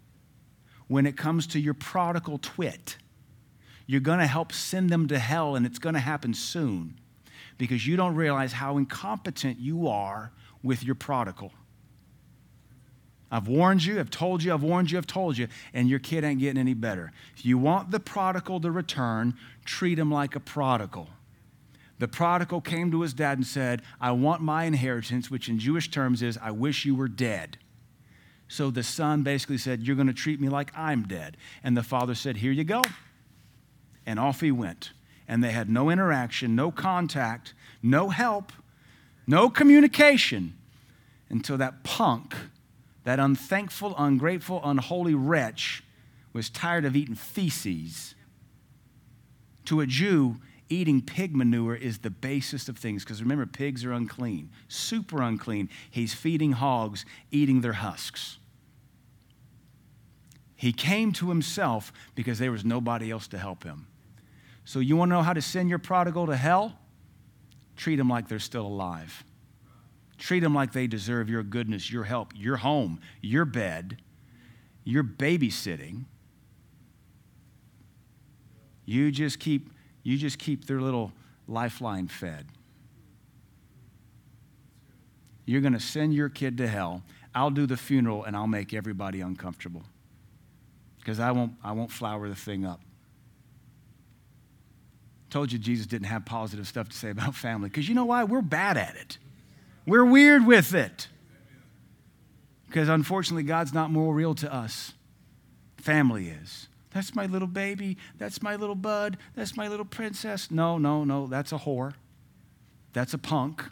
[0.88, 2.96] when it comes to your prodigal twit.
[3.86, 6.98] You're going to help send them to hell, and it's going to happen soon
[7.56, 11.52] because you don't realize how incompetent you are with your prodigal.
[13.30, 16.22] I've warned you, I've told you, I've warned you, I've told you, and your kid
[16.22, 17.12] ain't getting any better.
[17.36, 21.08] If you want the prodigal to return, treat him like a prodigal.
[21.98, 25.90] The prodigal came to his dad and said, I want my inheritance, which in Jewish
[25.90, 27.58] terms is, I wish you were dead.
[28.48, 31.36] So the son basically said, You're going to treat me like I'm dead.
[31.64, 32.82] And the father said, Here you go.
[34.04, 34.92] And off he went.
[35.26, 38.52] And they had no interaction, no contact, no help,
[39.26, 40.54] no communication
[41.28, 42.36] until that punk
[43.06, 45.84] that unthankful, ungrateful, unholy wretch
[46.32, 48.16] was tired of eating feces.
[49.66, 53.92] To a Jew, eating pig manure is the basis of things because remember, pigs are
[53.92, 55.68] unclean, super unclean.
[55.88, 58.38] He's feeding hogs, eating their husks.
[60.56, 63.86] He came to himself because there was nobody else to help him.
[64.64, 66.76] So, you want to know how to send your prodigal to hell?
[67.76, 69.22] Treat them like they're still alive.
[70.18, 74.00] Treat them like they deserve your goodness, your help, your home, your bed,
[74.84, 76.04] your babysitting.
[78.84, 79.70] You just keep,
[80.02, 81.12] you just keep their little
[81.46, 82.46] lifeline fed.
[85.44, 87.02] You're going to send your kid to hell.
[87.34, 89.82] I'll do the funeral and I'll make everybody uncomfortable
[90.98, 92.80] because I won't, I won't flower the thing up.
[95.28, 98.24] Told you Jesus didn't have positive stuff to say about family because you know why?
[98.24, 99.18] We're bad at it.
[99.86, 101.08] We're weird with it.
[102.66, 104.92] Because unfortunately, God's not more real to us.
[105.78, 106.68] Family is.
[106.90, 107.96] That's my little baby.
[108.18, 109.18] That's my little bud.
[109.34, 110.50] That's my little princess.
[110.50, 111.26] No, no, no.
[111.26, 111.94] That's a whore.
[112.92, 113.62] That's a punk.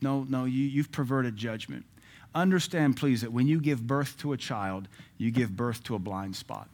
[0.00, 1.86] No, no, you, you've perverted judgment.
[2.34, 5.98] Understand, please, that when you give birth to a child, you give birth to a
[5.98, 6.68] blind spot.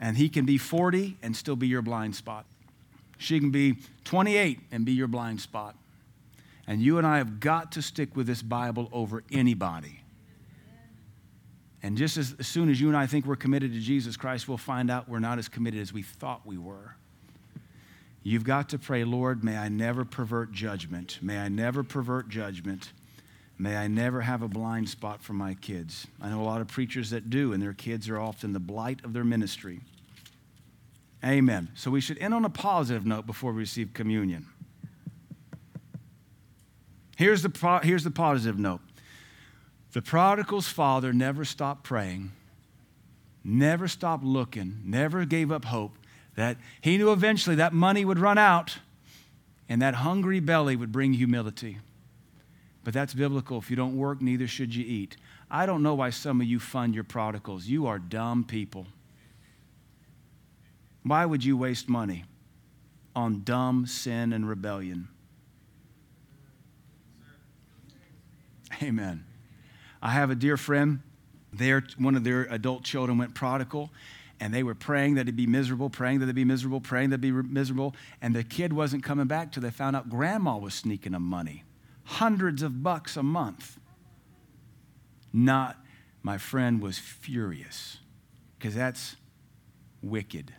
[0.00, 2.44] And he can be 40 and still be your blind spot.
[3.18, 5.76] She can be 28 and be your blind spot.
[6.66, 10.00] And you and I have got to stick with this Bible over anybody.
[11.82, 14.48] And just as, as, soon as you and I think we're committed to Jesus Christ,
[14.48, 16.96] we'll find out we're not as committed as we thought we were.
[18.22, 21.18] You've got to pray, Lord, may I never pervert judgment.
[21.20, 22.92] May I never pervert judgment.
[23.58, 26.06] May I never have a blind spot for my kids.
[26.22, 29.04] I know a lot of preachers that do, and their kids are often the blight
[29.04, 29.80] of their ministry.
[31.24, 31.70] Amen.
[31.74, 34.46] So we should end on a positive note before we receive communion.
[37.16, 38.80] Here's the, here's the positive note
[39.92, 42.32] the prodigal's father never stopped praying,
[43.44, 45.92] never stopped looking, never gave up hope
[46.34, 48.78] that he knew eventually that money would run out
[49.68, 51.78] and that hungry belly would bring humility.
[52.82, 53.58] But that's biblical.
[53.58, 55.16] If you don't work, neither should you eat.
[55.50, 57.66] I don't know why some of you fund your prodigals.
[57.66, 58.86] You are dumb people.
[61.04, 62.24] Why would you waste money
[63.14, 65.08] on dumb sin and rebellion?
[68.82, 69.24] Amen.
[70.02, 71.00] I have a dear friend.
[71.52, 73.90] Their, one of their adult children went prodigal,
[74.40, 77.22] and they were praying that he'd be miserable, praying that he'd be miserable, praying that
[77.22, 77.94] he'd be miserable.
[78.20, 81.64] And the kid wasn't coming back till they found out grandma was sneaking them money
[82.04, 83.78] hundreds of bucks a month.
[85.32, 85.76] Not,
[86.22, 87.98] my friend was furious
[88.58, 89.16] because that's
[90.02, 90.52] wicked.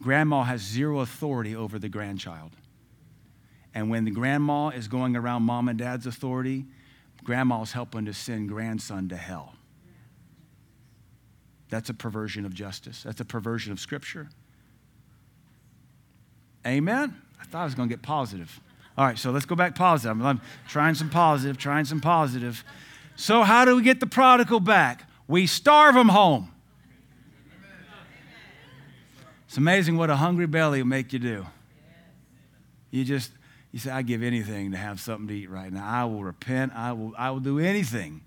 [0.00, 2.52] Grandma has zero authority over the grandchild.
[3.74, 6.64] And when the grandma is going around mom and dad's authority,
[7.24, 9.54] grandma's helping to send grandson to hell.
[11.68, 13.02] That's a perversion of justice.
[13.02, 14.28] That's a perversion of Scripture.
[16.66, 17.14] Amen?
[17.40, 18.60] I thought I was going to get positive.
[18.96, 20.20] All right, so let's go back positive.
[20.24, 22.64] I'm trying some positive, trying some positive.
[23.16, 25.08] So, how do we get the prodigal back?
[25.28, 26.50] We starve him home.
[29.48, 31.46] It's amazing what a hungry belly will make you do.
[32.90, 33.32] You just,
[33.72, 35.86] you say, I give anything to have something to eat right now.
[35.86, 36.74] I will repent.
[36.76, 38.20] I will, I will do anything.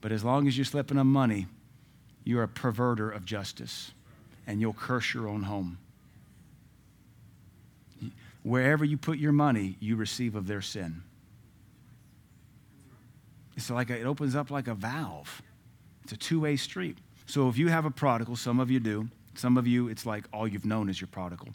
[0.00, 1.46] But as long as you're slipping on money,
[2.24, 3.92] you're a perverter of justice
[4.44, 5.78] and you'll curse your own home.
[8.42, 11.02] wherever you put your money, you receive of their sin.
[13.56, 15.42] It's like a, it opens up like a valve.
[16.02, 16.98] It's a two-way street.
[17.26, 19.08] So if you have a prodigal, some of you do.
[19.38, 21.50] Some of you, it's like all you've known is your prodigal.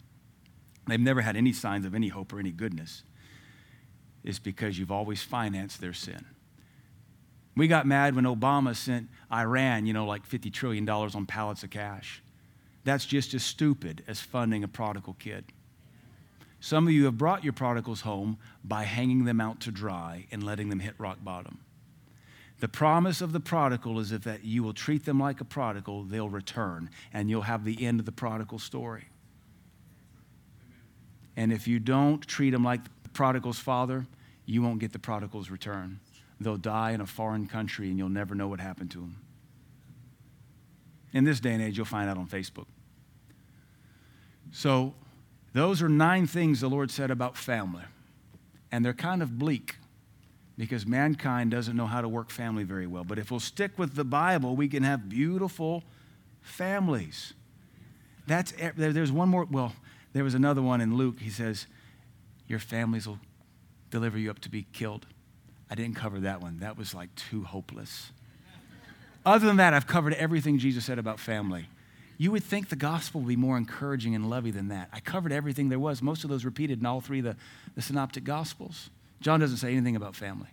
[0.86, 3.02] They've never had any signs of any hope or any goodness.
[4.24, 6.24] It's because you've always financed their sin.
[7.54, 11.68] We got mad when Obama sent Iran, you know, like $50 trillion on pallets of
[11.68, 12.22] cash.
[12.84, 15.44] That's just as stupid as funding a prodigal kid.
[16.60, 20.42] Some of you have brought your prodigals home by hanging them out to dry and
[20.42, 21.58] letting them hit rock bottom.
[22.60, 26.04] The promise of the prodigal is if that you will treat them like a prodigal,
[26.04, 29.04] they'll return, and you'll have the end of the prodigal story.
[31.36, 34.06] And if you don't treat them like the prodigal's father,
[34.46, 36.00] you won't get the prodigal's return.
[36.40, 39.16] They'll die in a foreign country, and you'll never know what happened to them.
[41.12, 42.66] In this day and age, you'll find out on Facebook.
[44.52, 44.94] So,
[45.52, 47.84] those are nine things the Lord said about family.
[48.72, 49.76] And they're kind of bleak
[50.56, 53.04] because mankind doesn't know how to work family very well.
[53.04, 55.82] But if we'll stick with the Bible, we can have beautiful
[56.42, 57.34] families.
[58.26, 59.46] That's there's one more.
[59.50, 59.74] Well,
[60.12, 61.20] there was another one in Luke.
[61.20, 61.66] He says,
[62.46, 63.18] "Your families will
[63.90, 65.06] deliver you up to be killed."
[65.70, 66.60] I didn't cover that one.
[66.60, 68.12] That was like too hopeless.
[69.26, 71.66] Other than that, I've covered everything Jesus said about family.
[72.18, 74.88] You would think the gospel would be more encouraging and loving than that.
[74.92, 76.02] I covered everything there was.
[76.02, 77.36] Most of those repeated in all three of the,
[77.74, 78.90] the synoptic gospels.
[79.24, 80.50] John doesn't say anything about family.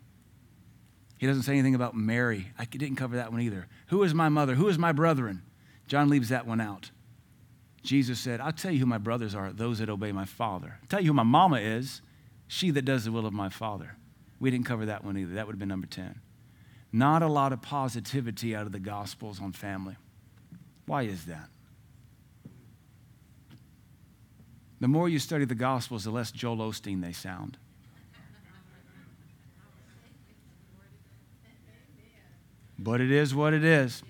[1.18, 2.54] He doesn't say anything about Mary.
[2.58, 3.68] I didn't cover that one either.
[3.88, 4.56] Who is my mother?
[4.56, 5.42] Who is my brethren?
[5.88, 6.90] John leaves that one out.
[7.84, 10.78] Jesus said, I'll tell you who my brothers are, those that obey my Father.
[10.82, 12.02] I'll tell you who my mama is,
[12.48, 13.98] she that does the will of my Father.
[14.40, 15.34] We didn't cover that one either.
[15.34, 16.22] That would have been number 10.
[16.94, 19.98] Not a lot of positivity out of the Gospels on family.
[20.86, 21.50] Why is that?
[24.80, 27.58] The more you study the Gospels, the less Joel Osteen they sound.
[32.84, 34.02] But it is what it is.